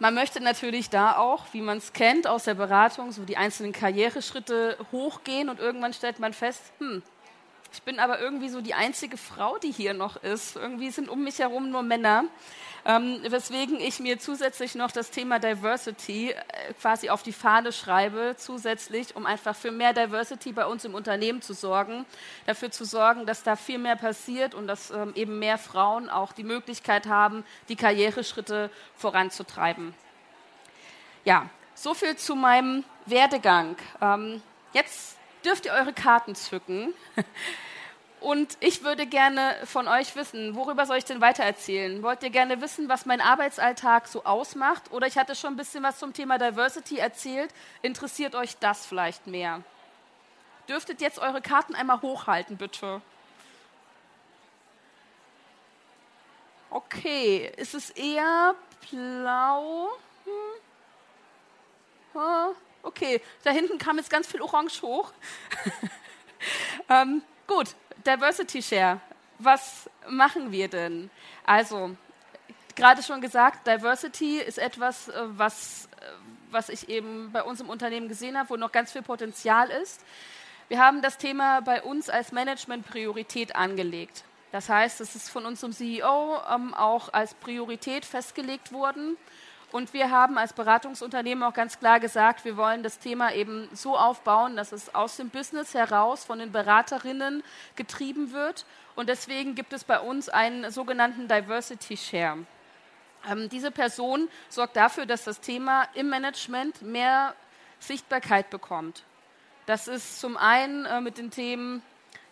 Man 0.00 0.14
möchte 0.14 0.40
natürlich 0.40 0.90
da 0.90 1.16
auch, 1.16 1.44
wie 1.52 1.60
man 1.60 1.78
es 1.78 1.92
kennt 1.92 2.26
aus 2.26 2.44
der 2.44 2.54
Beratung, 2.54 3.12
so 3.12 3.24
die 3.24 3.36
einzelnen 3.36 3.72
Karriereschritte 3.72 4.76
hochgehen 4.90 5.48
und 5.48 5.60
irgendwann 5.60 5.92
stellt 5.92 6.18
man 6.18 6.32
fest, 6.32 6.62
hm, 6.78 7.02
ich 7.74 7.82
bin 7.82 7.98
aber 7.98 8.20
irgendwie 8.20 8.48
so 8.48 8.60
die 8.60 8.74
einzige 8.74 9.16
Frau, 9.16 9.58
die 9.58 9.72
hier 9.72 9.94
noch 9.94 10.16
ist. 10.22 10.54
Irgendwie 10.54 10.90
sind 10.90 11.08
um 11.08 11.24
mich 11.24 11.40
herum 11.40 11.70
nur 11.70 11.82
Männer. 11.82 12.24
Ähm, 12.86 13.20
weswegen 13.26 13.80
ich 13.80 13.98
mir 13.98 14.20
zusätzlich 14.20 14.76
noch 14.76 14.92
das 14.92 15.10
Thema 15.10 15.40
Diversity 15.40 16.30
äh, 16.30 16.72
quasi 16.80 17.10
auf 17.10 17.24
die 17.24 17.32
Fahne 17.32 17.72
schreibe, 17.72 18.36
zusätzlich, 18.36 19.16
um 19.16 19.26
einfach 19.26 19.56
für 19.56 19.72
mehr 19.72 19.92
Diversity 19.92 20.52
bei 20.52 20.66
uns 20.66 20.84
im 20.84 20.94
Unternehmen 20.94 21.42
zu 21.42 21.52
sorgen, 21.52 22.04
dafür 22.46 22.70
zu 22.70 22.84
sorgen, 22.84 23.26
dass 23.26 23.42
da 23.42 23.56
viel 23.56 23.78
mehr 23.78 23.96
passiert 23.96 24.54
und 24.54 24.68
dass 24.68 24.90
ähm, 24.90 25.12
eben 25.16 25.38
mehr 25.38 25.58
Frauen 25.58 26.08
auch 26.08 26.32
die 26.32 26.44
Möglichkeit 26.44 27.06
haben, 27.06 27.44
die 27.68 27.76
Karriereschritte 27.76 28.70
voranzutreiben. 28.96 29.94
Ja, 31.24 31.48
so 31.74 31.94
viel 31.94 32.16
zu 32.16 32.36
meinem 32.36 32.84
Werdegang. 33.06 33.76
Ähm, 34.00 34.42
jetzt 34.74 35.13
dürft 35.44 35.66
ihr 35.66 35.72
eure 35.72 35.92
Karten 35.92 36.34
zücken. 36.34 36.94
Und 38.20 38.56
ich 38.60 38.82
würde 38.82 39.06
gerne 39.06 39.54
von 39.64 39.86
euch 39.86 40.16
wissen, 40.16 40.56
worüber 40.56 40.86
soll 40.86 40.96
ich 40.96 41.04
denn 41.04 41.20
weitererzählen? 41.20 42.02
Wollt 42.02 42.22
ihr 42.22 42.30
gerne 42.30 42.62
wissen, 42.62 42.88
was 42.88 43.04
mein 43.04 43.20
Arbeitsalltag 43.20 44.08
so 44.08 44.24
ausmacht? 44.24 44.90
Oder 44.92 45.06
ich 45.06 45.18
hatte 45.18 45.34
schon 45.34 45.52
ein 45.52 45.56
bisschen 45.58 45.82
was 45.82 45.98
zum 45.98 46.14
Thema 46.14 46.38
Diversity 46.38 46.96
erzählt. 46.96 47.52
Interessiert 47.82 48.34
euch 48.34 48.56
das 48.56 48.86
vielleicht 48.86 49.26
mehr? 49.26 49.60
Dürftet 50.70 51.02
jetzt 51.02 51.18
eure 51.18 51.42
Karten 51.42 51.74
einmal 51.74 52.00
hochhalten, 52.00 52.56
bitte. 52.56 53.02
Okay, 56.70 57.52
ist 57.58 57.74
es 57.74 57.90
eher 57.90 58.54
blau? 58.90 59.90
Hm. 62.14 62.54
Okay, 62.84 63.22
da 63.42 63.50
hinten 63.50 63.78
kam 63.78 63.96
jetzt 63.96 64.10
ganz 64.10 64.26
viel 64.26 64.42
Orange 64.42 64.82
hoch. 64.82 65.12
ähm, 66.90 67.22
gut, 67.46 67.74
Diversity 68.06 68.62
Share. 68.62 69.00
Was 69.38 69.88
machen 70.06 70.52
wir 70.52 70.68
denn? 70.68 71.10
Also, 71.46 71.96
gerade 72.76 73.02
schon 73.02 73.22
gesagt, 73.22 73.66
Diversity 73.66 74.38
ist 74.38 74.58
etwas, 74.58 75.08
äh, 75.08 75.14
was, 75.28 75.88
äh, 75.98 76.04
was 76.50 76.68
ich 76.68 76.90
eben 76.90 77.32
bei 77.32 77.42
uns 77.42 77.62
im 77.62 77.70
Unternehmen 77.70 78.08
gesehen 78.08 78.36
habe, 78.36 78.50
wo 78.50 78.56
noch 78.56 78.70
ganz 78.70 78.92
viel 78.92 79.02
Potenzial 79.02 79.70
ist. 79.70 80.04
Wir 80.68 80.78
haben 80.78 81.00
das 81.00 81.16
Thema 81.16 81.62
bei 81.62 81.82
uns 81.82 82.10
als 82.10 82.32
Management-Priorität 82.32 83.56
angelegt. 83.56 84.24
Das 84.52 84.68
heißt, 84.68 85.00
es 85.00 85.16
ist 85.16 85.30
von 85.30 85.46
unserem 85.46 85.72
CEO 85.72 86.36
ähm, 86.54 86.74
auch 86.74 87.12
als 87.14 87.32
Priorität 87.32 88.04
festgelegt 88.04 88.72
worden. 88.72 89.16
Und 89.74 89.92
wir 89.92 90.12
haben 90.12 90.38
als 90.38 90.52
Beratungsunternehmen 90.52 91.42
auch 91.42 91.52
ganz 91.52 91.80
klar 91.80 91.98
gesagt, 91.98 92.44
wir 92.44 92.56
wollen 92.56 92.84
das 92.84 93.00
Thema 93.00 93.32
eben 93.32 93.68
so 93.72 93.98
aufbauen, 93.98 94.54
dass 94.54 94.70
es 94.70 94.94
aus 94.94 95.16
dem 95.16 95.30
Business 95.30 95.74
heraus 95.74 96.24
von 96.24 96.38
den 96.38 96.52
Beraterinnen 96.52 97.42
getrieben 97.74 98.30
wird. 98.30 98.66
Und 98.94 99.08
deswegen 99.08 99.56
gibt 99.56 99.72
es 99.72 99.82
bei 99.82 99.98
uns 99.98 100.28
einen 100.28 100.70
sogenannten 100.70 101.26
Diversity 101.26 101.96
Share. 101.96 102.38
Ähm, 103.28 103.48
diese 103.48 103.72
Person 103.72 104.28
sorgt 104.48 104.76
dafür, 104.76 105.06
dass 105.06 105.24
das 105.24 105.40
Thema 105.40 105.88
im 105.94 106.08
Management 106.08 106.80
mehr 106.82 107.34
Sichtbarkeit 107.80 108.50
bekommt. 108.50 109.02
Das 109.66 109.88
ist 109.88 110.20
zum 110.20 110.36
einen 110.36 110.86
äh, 110.86 111.00
mit 111.00 111.18
den 111.18 111.32
Themen 111.32 111.82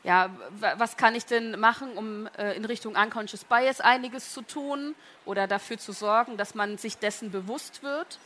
ja, 0.05 0.31
was 0.79 0.97
kann 0.97 1.15
ich 1.15 1.27
denn 1.27 1.59
machen, 1.61 1.97
um 1.97 2.29
äh, 2.37 2.57
in 2.57 2.65
Richtung 2.65 2.97
Unconscious 2.97 3.45
Bias 3.45 3.81
einiges 3.81 4.33
zu 4.33 4.43
tun 4.43 4.95
oder 5.25 5.47
dafür 5.47 5.79
zu 5.79 5.93
sorgen, 5.93 6.37
dass 6.37 6.55
man 6.55 6.77
sich 6.77 6.99
dessen 6.99 7.31
bewusst 7.31 7.83
wird. 7.83 8.19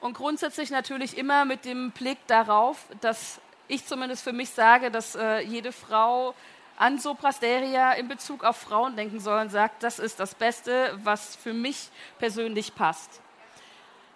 Und 0.00 0.14
grundsätzlich 0.14 0.70
natürlich 0.70 1.18
immer 1.18 1.44
mit 1.44 1.66
dem 1.66 1.90
Blick 1.90 2.18
darauf, 2.26 2.86
dass 3.02 3.40
ich 3.68 3.86
zumindest 3.86 4.24
für 4.24 4.32
mich 4.32 4.50
sage, 4.50 4.90
dass 4.90 5.14
äh, 5.14 5.40
jede 5.40 5.72
Frau 5.72 6.34
an 6.78 6.98
Soprasteria 6.98 7.92
in 7.92 8.08
Bezug 8.08 8.42
auf 8.42 8.56
Frauen 8.56 8.96
denken 8.96 9.20
soll 9.20 9.40
und 9.42 9.50
sagt, 9.50 9.82
das 9.82 9.98
ist 9.98 10.18
das 10.18 10.34
Beste, 10.34 10.98
was 11.04 11.36
für 11.36 11.52
mich 11.52 11.90
persönlich 12.18 12.74
passt 12.74 13.20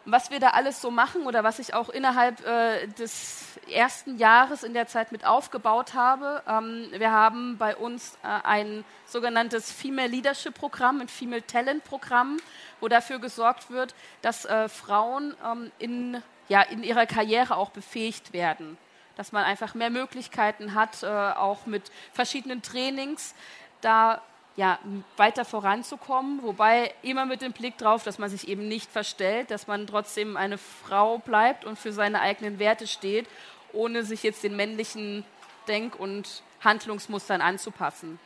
was 0.05 0.31
wir 0.31 0.41
da 0.41 0.51
alles 0.51 0.81
so 0.81 0.91
machen 0.91 1.27
oder 1.27 1.45
was 1.45 1.59
ich 1.59 1.75
auch 1.75 1.89
innerhalb 1.89 2.45
äh, 2.47 2.87
des 2.89 3.59
ersten 3.71 4.19
Jahres 4.19 4.63
in 4.63 4.75
der 4.75 4.87
Zeit 4.87 5.13
mit 5.13 5.25
aufgebaut 5.25 5.95
habe. 5.95 6.43
Ähm, 6.47 6.89
wir 6.93 7.11
haben 7.11 7.57
bei 7.57 7.75
uns 7.77 8.19
äh, 8.23 8.29
ein 8.45 8.85
sogenanntes 9.07 9.73
Female 9.73 10.09
Leadership 10.09 10.55
Programm, 10.55 11.01
ein 11.01 11.09
Female 11.09 11.47
Talent 11.47 11.85
Programm, 11.85 12.37
wo 12.81 12.89
dafür 12.89 13.19
gesorgt 13.19 13.71
wird, 13.71 13.95
dass 14.21 14.45
äh, 14.45 14.69
Frauen 14.69 15.35
ähm, 15.45 15.73
in, 15.79 16.23
ja, 16.49 16.63
in 16.63 16.83
ihrer 16.83 17.07
Karriere 17.07 17.57
auch 17.57 17.71
befähigt 17.71 18.33
werden. 18.33 18.77
Dass 19.17 19.33
man 19.33 19.45
einfach 19.45 19.75
mehr 19.75 19.91
Möglichkeiten 19.91 20.75
hat, 20.75 21.03
äh, 21.03 21.07
auch 21.07 21.67
mit 21.67 21.91
verschiedenen 22.13 22.63
Trainings 22.63 23.35
da 23.81 24.21
ja, 24.57 24.79
weiter 25.17 25.45
voranzukommen, 25.45 26.43
wobei 26.43 26.95
immer 27.03 27.27
mit 27.27 27.43
dem 27.43 27.53
Blick 27.53 27.77
darauf, 27.79 28.05
dass 28.05 28.19
man 28.19 28.31
sich 28.31 28.47
eben 28.49 28.69
nicht 28.69 28.91
verstellt, 28.91 29.51
dass 29.51 29.67
man 29.67 29.87
trotzdem 29.87 30.37
eine 30.37 30.59
Frau 30.59 31.19
bleibt 31.19 31.65
und 31.65 31.79
für 31.79 31.93
seine 31.93 32.21
eigenen 32.21 32.59
Werte 32.59 32.87
steht, 32.87 33.27
ohne 33.73 34.05
sich 34.05 34.23
jetzt 34.23 34.45
den 34.45 34.55
männlichen 34.55 35.25
Denk- 35.67 35.99
und 35.99 36.43
Handlungsmustern 36.63 37.41
anzupassen. 37.41 38.21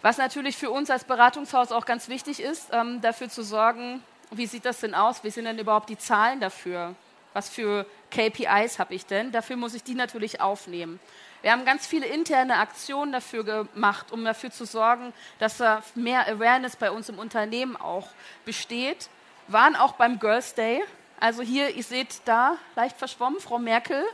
Was 0.00 0.18
natürlich 0.18 0.56
für 0.56 0.70
uns 0.70 0.90
als 0.90 1.04
Beratungshaus 1.04 1.72
auch 1.72 1.86
ganz 1.86 2.08
wichtig 2.08 2.40
ist, 2.40 2.68
ähm, 2.72 3.00
dafür 3.00 3.28
zu 3.28 3.42
sorgen, 3.42 4.02
wie 4.30 4.46
sieht 4.46 4.64
das 4.64 4.80
denn 4.80 4.94
aus? 4.94 5.24
Wie 5.24 5.30
sind 5.30 5.44
denn 5.44 5.58
überhaupt 5.58 5.88
die 5.88 5.98
Zahlen 5.98 6.40
dafür? 6.40 6.94
Was 7.32 7.48
für 7.48 7.86
KPIs 8.10 8.78
habe 8.78 8.94
ich 8.94 9.06
denn? 9.06 9.32
Dafür 9.32 9.56
muss 9.56 9.74
ich 9.74 9.82
die 9.82 9.94
natürlich 9.94 10.40
aufnehmen. 10.40 11.00
Wir 11.44 11.52
haben 11.52 11.66
ganz 11.66 11.86
viele 11.86 12.06
interne 12.06 12.56
Aktionen 12.56 13.12
dafür 13.12 13.44
gemacht, 13.44 14.12
um 14.12 14.24
dafür 14.24 14.50
zu 14.50 14.64
sorgen, 14.64 15.12
dass 15.38 15.58
da 15.58 15.82
mehr 15.94 16.26
Awareness 16.26 16.74
bei 16.74 16.90
uns 16.90 17.10
im 17.10 17.18
Unternehmen 17.18 17.76
auch 17.76 18.08
besteht. 18.46 19.10
Waren 19.48 19.76
auch 19.76 19.92
beim 19.92 20.18
Girls 20.18 20.54
Day. 20.54 20.82
Also 21.20 21.42
hier, 21.42 21.76
ihr 21.76 21.82
seht 21.82 22.22
da, 22.24 22.56
leicht 22.76 22.96
verschwommen, 22.96 23.40
Frau 23.40 23.58
Merkel. 23.58 24.06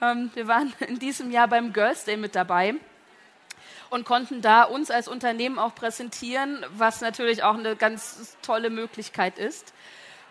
Ähm, 0.00 0.30
wir 0.32 0.48
waren 0.48 0.72
in 0.88 0.98
diesem 0.98 1.30
Jahr 1.30 1.46
beim 1.46 1.74
Girls 1.74 2.06
Day 2.06 2.16
mit 2.16 2.34
dabei 2.34 2.74
und 3.90 4.06
konnten 4.06 4.40
da 4.40 4.62
uns 4.62 4.90
als 4.90 5.08
Unternehmen 5.08 5.58
auch 5.58 5.74
präsentieren, 5.74 6.64
was 6.70 7.02
natürlich 7.02 7.42
auch 7.42 7.58
eine 7.58 7.76
ganz 7.76 8.38
tolle 8.40 8.70
Möglichkeit 8.70 9.38
ist 9.38 9.74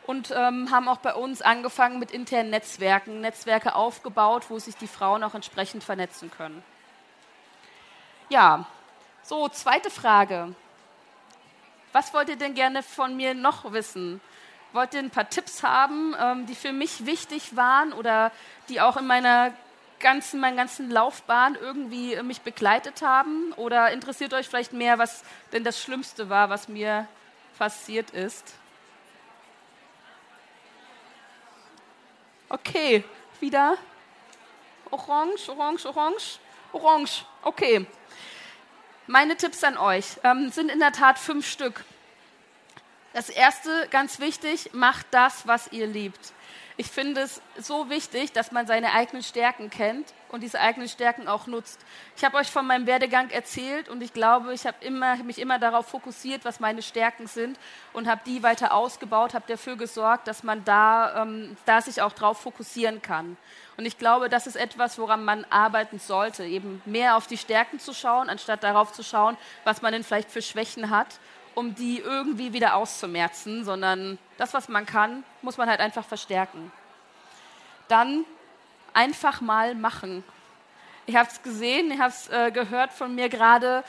und 0.07 0.31
ähm, 0.31 0.71
haben 0.71 0.87
auch 0.87 0.97
bei 0.97 1.13
uns 1.13 1.41
angefangen 1.41 1.99
mit 1.99 2.11
internen 2.11 2.49
Netzwerken, 2.49 3.21
Netzwerke 3.21 3.75
aufgebaut, 3.75 4.45
wo 4.49 4.57
sich 4.57 4.75
die 4.75 4.87
Frauen 4.87 5.23
auch 5.23 5.35
entsprechend 5.35 5.83
vernetzen 5.83 6.31
können. 6.31 6.63
Ja, 8.29 8.65
so, 9.21 9.49
zweite 9.49 9.89
Frage. 9.89 10.55
Was 11.91 12.13
wollt 12.13 12.29
ihr 12.29 12.37
denn 12.37 12.53
gerne 12.53 12.83
von 12.83 13.17
mir 13.17 13.33
noch 13.33 13.73
wissen? 13.73 14.21
Wollt 14.71 14.93
ihr 14.93 15.01
ein 15.01 15.09
paar 15.09 15.29
Tipps 15.29 15.63
haben, 15.63 16.15
ähm, 16.19 16.45
die 16.45 16.55
für 16.55 16.71
mich 16.71 17.05
wichtig 17.05 17.57
waren 17.57 17.91
oder 17.91 18.31
die 18.69 18.79
auch 18.79 18.95
in 18.95 19.07
meiner 19.07 19.51
ganzen, 19.99 20.39
meiner 20.39 20.55
ganzen 20.55 20.89
Laufbahn 20.89 21.55
irgendwie 21.55 22.21
mich 22.23 22.41
begleitet 22.41 23.01
haben? 23.01 23.51
Oder 23.57 23.91
interessiert 23.91 24.33
euch 24.33 24.47
vielleicht 24.47 24.71
mehr, 24.71 24.99
was 24.99 25.23
denn 25.51 25.65
das 25.65 25.81
Schlimmste 25.81 26.29
war, 26.29 26.49
was 26.49 26.69
mir 26.69 27.07
passiert 27.57 28.11
ist? 28.11 28.53
Okay, 32.49 33.03
wieder 33.41 33.77
orange, 34.89 35.49
orange, 35.49 35.85
orange, 35.85 36.39
orange. 36.71 37.25
Okay. 37.43 37.85
Meine 39.05 39.35
Tipps 39.35 39.63
an 39.65 39.77
euch 39.77 40.17
ähm, 40.23 40.49
sind 40.49 40.69
in 40.69 40.79
der 40.79 40.93
Tat 40.93 41.19
fünf 41.19 41.45
Stück. 41.45 41.83
Das 43.13 43.29
erste, 43.29 43.87
ganz 43.89 44.19
wichtig, 44.19 44.69
macht 44.73 45.07
das, 45.11 45.45
was 45.47 45.71
ihr 45.73 45.87
liebt. 45.87 46.33
Ich 46.79 46.91
finde 46.91 47.21
es 47.21 47.41
so 47.57 47.89
wichtig, 47.89 48.33
dass 48.33 48.51
man 48.51 48.67
seine 48.67 48.93
eigenen 48.93 49.23
Stärken 49.23 49.71
kennt 49.71 50.13
und 50.29 50.43
diese 50.43 50.59
eigenen 50.59 50.87
Stärken 50.87 51.27
auch 51.27 51.47
nutzt. 51.47 51.79
Ich 52.15 52.23
habe 52.23 52.37
euch 52.37 52.49
von 52.51 52.67
meinem 52.67 52.85
Werdegang 52.85 53.31
erzählt 53.31 53.89
und 53.89 54.03
ich 54.03 54.13
glaube, 54.13 54.53
ich 54.53 54.67
habe 54.67 54.77
immer, 54.81 55.15
mich 55.23 55.39
immer 55.39 55.57
darauf 55.57 55.87
fokussiert, 55.87 56.45
was 56.45 56.59
meine 56.59 56.83
Stärken 56.83 57.25
sind 57.25 57.57
und 57.93 58.07
habe 58.07 58.21
die 58.27 58.43
weiter 58.43 58.75
ausgebaut, 58.75 59.33
habe 59.33 59.45
dafür 59.47 59.75
gesorgt, 59.75 60.27
dass 60.27 60.43
man 60.43 60.63
da, 60.65 61.23
ähm, 61.23 61.57
da 61.65 61.81
sich 61.81 61.99
auch 62.03 62.13
darauf 62.13 62.41
fokussieren 62.41 63.01
kann. 63.01 63.37
Und 63.75 63.87
ich 63.87 63.97
glaube, 63.97 64.29
das 64.29 64.45
ist 64.45 64.55
etwas, 64.55 64.99
woran 64.99 65.25
man 65.25 65.45
arbeiten 65.45 65.97
sollte, 65.97 66.45
eben 66.45 66.83
mehr 66.85 67.17
auf 67.17 67.25
die 67.25 67.37
Stärken 67.37 67.79
zu 67.79 67.95
schauen, 67.95 68.29
anstatt 68.29 68.61
darauf 68.63 68.93
zu 68.93 69.01
schauen, 69.01 69.35
was 69.63 69.81
man 69.81 69.93
denn 69.93 70.03
vielleicht 70.03 70.29
für 70.29 70.43
Schwächen 70.43 70.91
hat 70.91 71.07
um 71.57 71.73
die 71.73 71.97
irgendwie 71.97 72.53
wieder 72.53 72.75
auszumerzen, 72.75 73.65
sondern 73.65 74.19
das, 74.37 74.53
was 74.53 74.69
man 74.69 74.85
kann, 74.85 75.23
muss 75.41 75.57
man 75.57 75.67
halt 75.67 75.79
einfach 75.79 76.05
verstärken. 76.05 76.71
Dann 77.87 78.25
einfach 78.93 79.41
mal 79.41 79.73
machen. 79.73 80.23
Ich 81.07 81.15
habe 81.15 81.27
es 81.27 81.41
gesehen, 81.41 81.89
ich 81.89 81.99
habe 81.99 82.11
es 82.11 82.27
äh, 82.29 82.51
gehört 82.51 82.93
von 82.93 83.15
mir 83.15 83.27
gerade. 83.27 83.83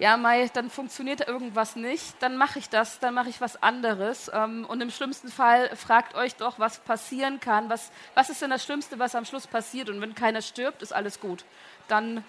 Ja, 0.00 0.18
Mai, 0.18 0.50
dann 0.52 0.68
funktioniert 0.68 1.26
irgendwas 1.26 1.76
nicht, 1.76 2.14
dann 2.20 2.36
mache 2.36 2.58
ich 2.58 2.68
das, 2.68 2.98
dann 2.98 3.14
mache 3.14 3.30
ich 3.30 3.40
was 3.40 3.62
anderes. 3.62 4.30
Ähm, 4.34 4.66
und 4.68 4.82
im 4.82 4.90
schlimmsten 4.90 5.30
Fall 5.30 5.74
fragt 5.74 6.14
euch 6.14 6.34
doch, 6.34 6.58
was 6.58 6.78
passieren 6.80 7.40
kann. 7.40 7.70
Was, 7.70 7.90
was 8.14 8.28
ist 8.28 8.42
denn 8.42 8.50
das 8.50 8.64
Schlimmste, 8.64 8.98
was 8.98 9.14
am 9.14 9.24
Schluss 9.24 9.46
passiert? 9.46 9.88
Und 9.88 10.02
wenn 10.02 10.14
keiner 10.14 10.42
stirbt, 10.42 10.82
ist 10.82 10.92
alles 10.92 11.20
gut. 11.20 11.46
Dann 11.88 12.22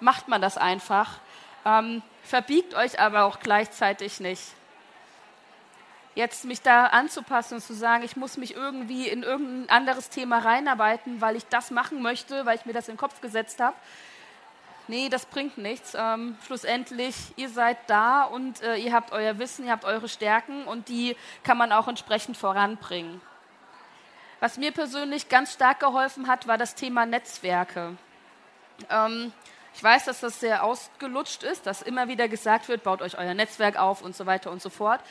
macht 0.00 0.26
man 0.26 0.42
das 0.42 0.58
einfach. 0.58 1.20
Ähm, 1.66 2.00
verbiegt 2.22 2.74
euch 2.74 3.00
aber 3.00 3.24
auch 3.24 3.40
gleichzeitig 3.40 4.20
nicht. 4.20 4.42
Jetzt 6.14 6.44
mich 6.44 6.62
da 6.62 6.86
anzupassen 6.86 7.56
und 7.56 7.60
zu 7.60 7.74
sagen, 7.74 8.04
ich 8.04 8.16
muss 8.16 8.36
mich 8.36 8.54
irgendwie 8.54 9.08
in 9.08 9.24
irgendein 9.24 9.68
anderes 9.68 10.08
Thema 10.08 10.38
reinarbeiten, 10.38 11.20
weil 11.20 11.34
ich 11.34 11.44
das 11.46 11.72
machen 11.72 12.00
möchte, 12.00 12.46
weil 12.46 12.56
ich 12.56 12.66
mir 12.66 12.72
das 12.72 12.88
in 12.88 12.94
den 12.94 13.00
Kopf 13.00 13.20
gesetzt 13.20 13.60
habe. 13.60 13.76
Nee, 14.88 15.08
das 15.08 15.26
bringt 15.26 15.58
nichts. 15.58 15.94
Ähm, 15.98 16.38
schlussendlich, 16.46 17.16
ihr 17.34 17.48
seid 17.48 17.78
da 17.88 18.22
und 18.22 18.62
äh, 18.62 18.76
ihr 18.76 18.92
habt 18.92 19.10
euer 19.10 19.38
Wissen, 19.40 19.66
ihr 19.66 19.72
habt 19.72 19.84
eure 19.84 20.08
Stärken 20.08 20.64
und 20.64 20.88
die 20.88 21.16
kann 21.42 21.58
man 21.58 21.72
auch 21.72 21.88
entsprechend 21.88 22.36
voranbringen. 22.36 23.20
Was 24.38 24.56
mir 24.56 24.70
persönlich 24.70 25.28
ganz 25.28 25.54
stark 25.54 25.80
geholfen 25.80 26.28
hat, 26.28 26.46
war 26.46 26.58
das 26.58 26.76
Thema 26.76 27.04
Netzwerke. 27.04 27.96
Ähm, 28.88 29.32
ich 29.76 29.82
weiß, 29.82 30.06
dass 30.06 30.20
das 30.20 30.40
sehr 30.40 30.64
ausgelutscht 30.64 31.42
ist, 31.42 31.66
dass 31.66 31.82
immer 31.82 32.08
wieder 32.08 32.28
gesagt 32.28 32.68
wird, 32.68 32.82
baut 32.82 33.02
euch 33.02 33.18
euer 33.18 33.34
Netzwerk 33.34 33.76
auf 33.76 34.00
und 34.00 34.16
so 34.16 34.24
weiter 34.24 34.50
und 34.50 34.62
so 34.62 34.70
fort. 34.70 35.02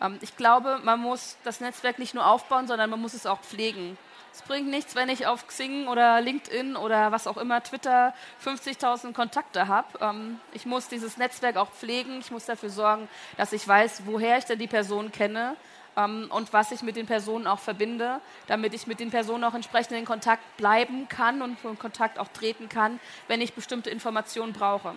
Ähm, 0.00 0.18
ich 0.22 0.38
glaube, 0.38 0.80
man 0.82 0.98
muss 0.98 1.36
das 1.44 1.60
Netzwerk 1.60 1.98
nicht 1.98 2.14
nur 2.14 2.26
aufbauen, 2.26 2.66
sondern 2.66 2.88
man 2.88 3.02
muss 3.02 3.12
es 3.12 3.26
auch 3.26 3.40
pflegen. 3.40 3.98
Es 4.32 4.40
bringt 4.40 4.68
nichts, 4.68 4.94
wenn 4.94 5.10
ich 5.10 5.26
auf 5.26 5.46
Xing 5.46 5.88
oder 5.88 6.22
LinkedIn 6.22 6.74
oder 6.74 7.12
was 7.12 7.26
auch 7.26 7.36
immer, 7.36 7.62
Twitter 7.62 8.14
50.000 8.42 9.12
Kontakte 9.12 9.68
habe. 9.68 9.88
Ähm, 10.00 10.40
ich 10.54 10.64
muss 10.64 10.88
dieses 10.88 11.18
Netzwerk 11.18 11.58
auch 11.58 11.70
pflegen. 11.70 12.20
Ich 12.20 12.30
muss 12.30 12.46
dafür 12.46 12.70
sorgen, 12.70 13.10
dass 13.36 13.52
ich 13.52 13.68
weiß, 13.68 14.04
woher 14.06 14.38
ich 14.38 14.46
denn 14.46 14.58
die 14.58 14.66
Person 14.66 15.12
kenne 15.12 15.54
ähm, 15.96 16.28
und 16.30 16.52
was 16.52 16.72
ich 16.72 16.82
mit 16.82 16.96
den 16.96 17.06
Personen 17.06 17.46
auch 17.46 17.58
verbinde, 17.58 18.20
damit 18.46 18.74
ich 18.74 18.86
mit 18.86 19.00
den 19.00 19.10
Personen 19.10 19.44
auch 19.44 19.54
entsprechend 19.54 19.96
in 19.96 20.04
Kontakt 20.04 20.56
bleiben 20.56 21.08
kann 21.08 21.42
und 21.42 21.56
in 21.64 21.78
Kontakt 21.78 22.18
auch 22.18 22.28
treten 22.28 22.68
kann, 22.68 23.00
wenn 23.28 23.40
ich 23.40 23.54
bestimmte 23.54 23.90
Informationen 23.90 24.52
brauche. 24.52 24.94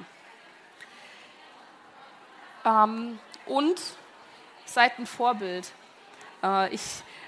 Ähm, 2.66 3.20
und 3.46 3.80
seid 4.66 5.00
ein 5.00 5.06
Vorbild. 5.06 5.72
Äh, 6.44 6.74
ich 6.74 6.82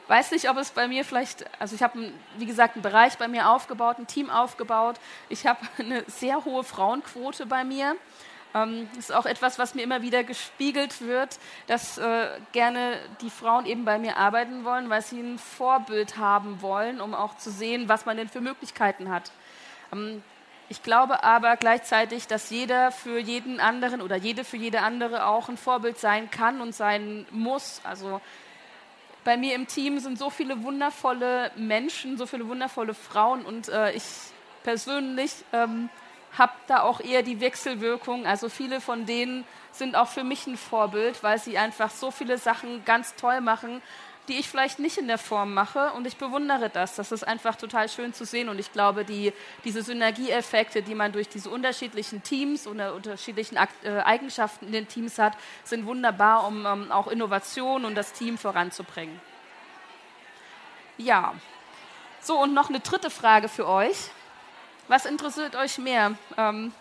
weiß 0.07 0.31
nicht, 0.31 0.49
ob 0.49 0.57
es 0.57 0.71
bei 0.71 0.87
mir 0.87 1.05
vielleicht, 1.05 1.45
also 1.61 1.75
ich 1.75 1.83
habe, 1.83 2.11
wie 2.37 2.45
gesagt, 2.45 2.75
einen 2.75 2.81
Bereich 2.81 3.17
bei 3.17 3.27
mir 3.27 3.49
aufgebaut, 3.49 3.99
ein 3.99 4.07
Team 4.07 4.29
aufgebaut. 4.29 4.99
Ich 5.29 5.45
habe 5.45 5.59
eine 5.77 6.03
sehr 6.07 6.43
hohe 6.45 6.63
Frauenquote 6.63 7.45
bei 7.45 7.63
mir. 7.63 7.95
Ähm, 8.55 8.89
ist 8.97 9.13
auch 9.13 9.27
etwas, 9.27 9.59
was 9.59 9.75
mir 9.75 9.83
immer 9.83 10.01
wieder 10.01 10.23
gespiegelt 10.23 11.01
wird, 11.01 11.37
dass 11.67 11.99
äh, 11.99 12.27
gerne 12.51 12.99
die 13.21 13.29
Frauen 13.29 13.67
eben 13.67 13.85
bei 13.85 13.99
mir 13.99 14.17
arbeiten 14.17 14.65
wollen, 14.65 14.89
weil 14.89 15.03
sie 15.03 15.19
ein 15.19 15.37
Vorbild 15.37 16.17
haben 16.17 16.61
wollen, 16.61 16.99
um 16.99 17.13
auch 17.13 17.37
zu 17.37 17.51
sehen, 17.51 17.89
was 17.89 18.07
man 18.07 18.17
denn 18.17 18.27
für 18.27 18.41
Möglichkeiten 18.41 19.09
hat. 19.09 19.31
Ähm, 19.93 20.23
ich 20.67 20.83
glaube 20.83 21.23
aber 21.23 21.57
gleichzeitig, 21.57 22.27
dass 22.27 22.49
jeder 22.49 22.91
für 22.91 23.19
jeden 23.19 23.59
anderen 23.59 24.01
oder 24.01 24.15
jede 24.15 24.43
für 24.43 24.57
jede 24.57 24.81
andere 24.81 25.25
auch 25.25 25.49
ein 25.49 25.57
Vorbild 25.57 25.99
sein 25.99 26.29
kann 26.29 26.61
und 26.61 26.73
sein 26.73 27.25
muss. 27.31 27.81
Also 27.83 28.21
bei 29.23 29.37
mir 29.37 29.55
im 29.55 29.67
Team 29.67 29.99
sind 29.99 30.17
so 30.17 30.29
viele 30.29 30.63
wundervolle 30.63 31.51
Menschen, 31.55 32.17
so 32.17 32.25
viele 32.25 32.47
wundervolle 32.47 32.93
Frauen 32.93 33.45
und 33.45 33.69
äh, 33.69 33.93
ich 33.93 34.03
persönlich 34.63 35.31
ähm, 35.53 35.89
habe 36.37 36.53
da 36.67 36.81
auch 36.81 36.99
eher 37.01 37.23
die 37.23 37.41
Wechselwirkung. 37.41 38.25
Also 38.25 38.49
viele 38.49 38.81
von 38.81 39.05
denen 39.05 39.45
sind 39.71 39.95
auch 39.95 40.07
für 40.07 40.23
mich 40.23 40.47
ein 40.47 40.57
Vorbild, 40.57 41.23
weil 41.23 41.39
sie 41.39 41.57
einfach 41.57 41.89
so 41.91 42.11
viele 42.11 42.37
Sachen 42.37 42.83
ganz 42.85 43.15
toll 43.15 43.41
machen, 43.41 43.81
die 44.27 44.37
ich 44.37 44.47
vielleicht 44.47 44.77
nicht 44.77 44.97
in 44.97 45.07
der 45.07 45.17
Form 45.17 45.53
mache. 45.53 45.91
Und 45.93 46.05
ich 46.05 46.17
bewundere 46.17 46.69
das. 46.69 46.95
Das 46.95 47.11
ist 47.11 47.27
einfach 47.27 47.55
total 47.55 47.89
schön 47.89 48.13
zu 48.13 48.25
sehen. 48.25 48.47
Und 48.47 48.59
ich 48.59 48.71
glaube, 48.71 49.03
die, 49.03 49.33
diese 49.63 49.81
Synergieeffekte, 49.81 50.83
die 50.83 50.95
man 50.95 51.11
durch 51.11 51.27
diese 51.27 51.49
unterschiedlichen 51.49 52.21
Teams 52.21 52.67
und 52.67 52.79
unterschiedlichen 52.79 53.57
äh, 53.83 53.89
Eigenschaften 54.01 54.67
in 54.67 54.71
den 54.71 54.87
Teams 54.87 55.17
hat, 55.17 55.33
sind 55.63 55.85
wunderbar, 55.85 56.47
um 56.47 56.65
um 56.65 56.91
auch 56.91 57.07
Innovation 57.07 57.85
und 57.85 57.95
das 57.95 58.13
Team 58.13 58.37
voranzubringen. 58.37 59.19
Ja. 60.97 61.33
So, 62.21 62.37
und 62.39 62.53
noch 62.53 62.69
eine 62.69 62.81
dritte 62.81 63.09
Frage 63.09 63.47
für 63.47 63.67
euch. 63.67 64.11
Was 64.89 65.05
interessiert 65.05 65.55
euch 65.55 65.77
mehr? 65.77 66.15
Ähm, 66.35 66.73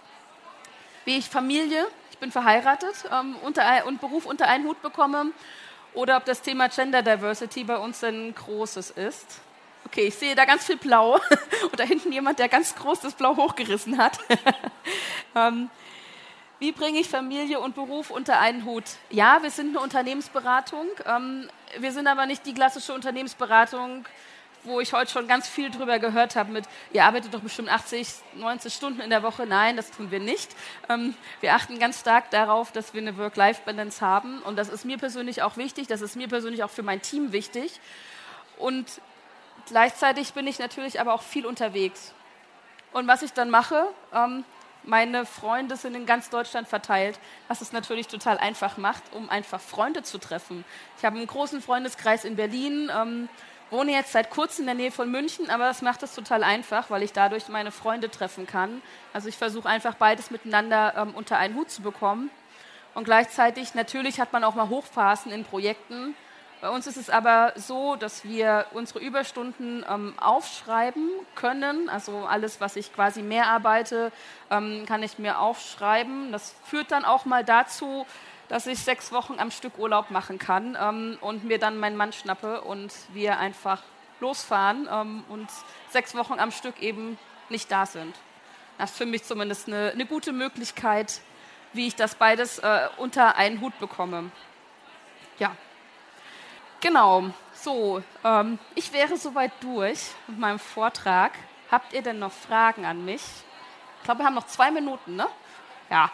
wie 1.04 1.18
ich 1.18 1.28
Familie, 1.28 1.86
ich 2.10 2.16
bin 2.16 2.32
verheiratet 2.32 3.04
ähm, 3.12 3.36
unter, 3.42 3.84
und 3.84 4.00
Beruf 4.00 4.24
unter 4.24 4.48
einen 4.48 4.64
Hut 4.64 4.80
bekomme 4.80 5.26
oder 5.92 6.16
ob 6.16 6.24
das 6.24 6.40
Thema 6.40 6.70
Gender 6.70 7.02
Diversity 7.02 7.64
bei 7.64 7.76
uns 7.76 8.02
ein 8.02 8.34
großes 8.34 8.92
ist. 8.92 9.42
Okay, 9.84 10.06
ich 10.06 10.14
sehe 10.14 10.34
da 10.34 10.46
ganz 10.46 10.64
viel 10.64 10.78
Blau 10.78 11.20
und 11.70 11.78
da 11.78 11.84
hinten 11.84 12.10
jemand, 12.10 12.38
der 12.38 12.48
ganz 12.48 12.74
groß 12.76 13.00
das 13.00 13.12
Blau 13.12 13.36
hochgerissen 13.36 13.98
hat. 13.98 14.18
ähm, 15.36 15.68
wie 16.60 16.72
bringe 16.72 17.00
ich 17.00 17.10
Familie 17.10 17.60
und 17.60 17.74
Beruf 17.74 18.10
unter 18.10 18.40
einen 18.40 18.64
Hut? 18.64 18.84
Ja, 19.10 19.42
wir 19.42 19.50
sind 19.50 19.76
eine 19.76 19.80
Unternehmensberatung. 19.80 20.86
Ähm, 21.04 21.50
wir 21.78 21.92
sind 21.92 22.06
aber 22.06 22.24
nicht 22.24 22.46
die 22.46 22.54
klassische 22.54 22.94
Unternehmensberatung, 22.94 24.06
wo 24.68 24.80
ich 24.80 24.92
heute 24.92 25.10
schon 25.10 25.26
ganz 25.26 25.48
viel 25.48 25.70
drüber 25.70 25.98
gehört 25.98 26.36
habe 26.36 26.52
mit, 26.52 26.64
ihr 26.92 27.04
arbeitet 27.04 27.34
doch 27.34 27.40
bestimmt 27.40 27.70
80, 27.70 28.08
90 28.36 28.72
Stunden 28.72 29.00
in 29.00 29.10
der 29.10 29.22
Woche. 29.22 29.46
Nein, 29.46 29.76
das 29.76 29.90
tun 29.90 30.10
wir 30.10 30.20
nicht. 30.20 30.54
Ähm, 30.88 31.14
wir 31.40 31.54
achten 31.54 31.78
ganz 31.78 32.00
stark 32.00 32.30
darauf, 32.30 32.70
dass 32.70 32.94
wir 32.94 33.00
eine 33.00 33.16
Work-Life-Balance 33.16 34.04
haben. 34.04 34.40
Und 34.42 34.56
das 34.56 34.68
ist 34.68 34.84
mir 34.84 34.98
persönlich 34.98 35.42
auch 35.42 35.56
wichtig. 35.56 35.86
Das 35.88 36.00
ist 36.00 36.16
mir 36.16 36.28
persönlich 36.28 36.62
auch 36.62 36.70
für 36.70 36.82
mein 36.82 37.02
Team 37.02 37.32
wichtig. 37.32 37.80
Und 38.58 39.00
gleichzeitig 39.66 40.32
bin 40.34 40.46
ich 40.46 40.58
natürlich 40.58 41.00
aber 41.00 41.14
auch 41.14 41.22
viel 41.22 41.46
unterwegs. 41.46 42.12
Und 42.92 43.06
was 43.06 43.22
ich 43.22 43.32
dann 43.32 43.50
mache, 43.50 43.86
ähm, 44.14 44.44
meine 44.84 45.26
Freunde 45.26 45.76
sind 45.76 45.94
in 45.94 46.06
ganz 46.06 46.30
Deutschland 46.30 46.68
verteilt, 46.68 47.18
was 47.48 47.60
es 47.60 47.72
natürlich 47.72 48.08
total 48.08 48.38
einfach 48.38 48.78
macht, 48.78 49.02
um 49.12 49.28
einfach 49.28 49.60
Freunde 49.60 50.02
zu 50.02 50.18
treffen. 50.18 50.64
Ich 50.96 51.04
habe 51.04 51.16
einen 51.16 51.26
großen 51.26 51.60
Freundeskreis 51.60 52.24
in 52.24 52.36
Berlin. 52.36 52.90
Ähm, 52.94 53.28
wohne 53.70 53.92
jetzt 53.92 54.12
seit 54.12 54.30
kurzem 54.30 54.62
in 54.62 54.66
der 54.66 54.74
Nähe 54.74 54.90
von 54.90 55.10
München, 55.10 55.50
aber 55.50 55.64
das 55.64 55.82
macht 55.82 56.02
es 56.02 56.14
total 56.14 56.42
einfach, 56.42 56.90
weil 56.90 57.02
ich 57.02 57.12
dadurch 57.12 57.48
meine 57.48 57.70
Freunde 57.70 58.10
treffen 58.10 58.46
kann. 58.46 58.82
Also 59.12 59.28
ich 59.28 59.36
versuche 59.36 59.68
einfach 59.68 59.94
beides 59.94 60.30
miteinander 60.30 60.94
ähm, 60.96 61.14
unter 61.14 61.36
einen 61.38 61.54
Hut 61.54 61.70
zu 61.70 61.82
bekommen. 61.82 62.30
Und 62.94 63.04
gleichzeitig, 63.04 63.74
natürlich 63.74 64.20
hat 64.20 64.32
man 64.32 64.44
auch 64.44 64.54
mal 64.54 64.68
Hochphasen 64.68 65.30
in 65.30 65.44
Projekten. 65.44 66.14
Bei 66.60 66.70
uns 66.70 66.88
ist 66.88 66.96
es 66.96 67.08
aber 67.08 67.52
so, 67.54 67.94
dass 67.94 68.24
wir 68.24 68.66
unsere 68.72 68.98
Überstunden 68.98 69.84
ähm, 69.88 70.14
aufschreiben 70.18 71.08
können. 71.36 71.88
Also 71.88 72.26
alles, 72.26 72.60
was 72.60 72.74
ich 72.74 72.92
quasi 72.92 73.22
mehr 73.22 73.46
arbeite, 73.46 74.10
ähm, 74.50 74.84
kann 74.86 75.04
ich 75.04 75.18
mir 75.18 75.38
aufschreiben. 75.38 76.32
Das 76.32 76.56
führt 76.64 76.90
dann 76.90 77.04
auch 77.04 77.24
mal 77.24 77.44
dazu, 77.44 78.06
dass 78.48 78.66
ich 78.66 78.78
sechs 78.78 79.12
Wochen 79.12 79.38
am 79.38 79.50
Stück 79.50 79.78
Urlaub 79.78 80.10
machen 80.10 80.38
kann 80.38 80.76
ähm, 80.80 81.18
und 81.20 81.44
mir 81.44 81.58
dann 81.58 81.78
meinen 81.78 81.96
Mann 81.96 82.12
schnappe 82.12 82.62
und 82.62 82.92
wir 83.12 83.38
einfach 83.38 83.82
losfahren 84.20 84.88
ähm, 84.90 85.24
und 85.28 85.48
sechs 85.90 86.14
Wochen 86.14 86.40
am 86.40 86.50
Stück 86.50 86.80
eben 86.80 87.18
nicht 87.48 87.70
da 87.70 87.86
sind. 87.86 88.14
Das 88.78 88.90
ist 88.90 88.98
für 88.98 89.06
mich 89.06 89.24
zumindest 89.24 89.66
eine, 89.68 89.90
eine 89.92 90.06
gute 90.06 90.32
Möglichkeit, 90.32 91.20
wie 91.72 91.86
ich 91.86 91.96
das 91.96 92.14
beides 92.14 92.58
äh, 92.58 92.88
unter 92.96 93.36
einen 93.36 93.60
Hut 93.60 93.78
bekomme. 93.78 94.30
Ja, 95.38 95.54
genau. 96.80 97.30
So, 97.52 98.02
ähm, 98.24 98.58
ich 98.74 98.92
wäre 98.92 99.16
soweit 99.16 99.52
durch 99.60 100.10
mit 100.26 100.38
meinem 100.38 100.58
Vortrag. 100.58 101.32
Habt 101.70 101.92
ihr 101.92 102.02
denn 102.02 102.18
noch 102.18 102.32
Fragen 102.32 102.86
an 102.86 103.04
mich? 103.04 103.22
Ich 103.98 104.04
glaube, 104.04 104.20
wir 104.20 104.26
haben 104.26 104.34
noch 104.34 104.46
zwei 104.46 104.70
Minuten, 104.70 105.16
ne? 105.16 105.26
Ja. 105.90 106.10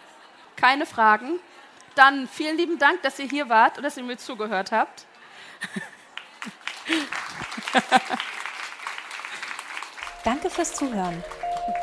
Keine 0.56 0.86
Fragen? 0.86 1.40
Dann 1.94 2.26
vielen 2.26 2.56
lieben 2.56 2.78
Dank, 2.78 3.02
dass 3.02 3.18
ihr 3.18 3.28
hier 3.28 3.48
wart 3.48 3.76
und 3.76 3.84
dass 3.84 3.96
ihr 3.96 4.04
mir 4.04 4.16
zugehört 4.16 4.72
habt. 4.72 5.06
Danke 10.24 10.50
fürs 10.50 10.74
Zuhören. 10.74 11.22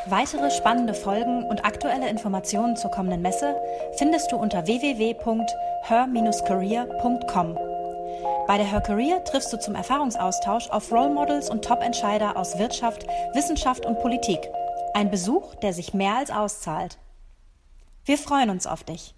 Weitere 0.06 0.50
spannende 0.50 0.94
Folgen 0.94 1.44
und 1.44 1.64
aktuelle 1.64 2.08
Informationen 2.08 2.76
zur 2.76 2.90
kommenden 2.90 3.22
Messe 3.22 3.54
findest 3.96 4.32
du 4.32 4.36
unter 4.36 4.66
www.her-career.com. 4.66 7.58
Bei 8.46 8.56
der 8.56 8.66
Her 8.66 8.80
Career 8.80 9.22
triffst 9.24 9.52
du 9.52 9.58
zum 9.58 9.74
Erfahrungsaustausch 9.74 10.70
auf 10.70 10.90
Role 10.90 11.10
Models 11.10 11.50
und 11.50 11.64
Top-Entscheider 11.64 12.36
aus 12.36 12.58
Wirtschaft, 12.58 13.06
Wissenschaft 13.32 13.86
und 13.86 14.00
Politik. 14.00 14.40
Ein 14.94 15.10
Besuch, 15.10 15.54
der 15.56 15.72
sich 15.72 15.94
mehr 15.94 16.16
als 16.16 16.30
auszahlt. 16.30 16.98
Wir 18.04 18.18
freuen 18.18 18.50
uns 18.50 18.66
auf 18.66 18.82
dich. 18.82 19.14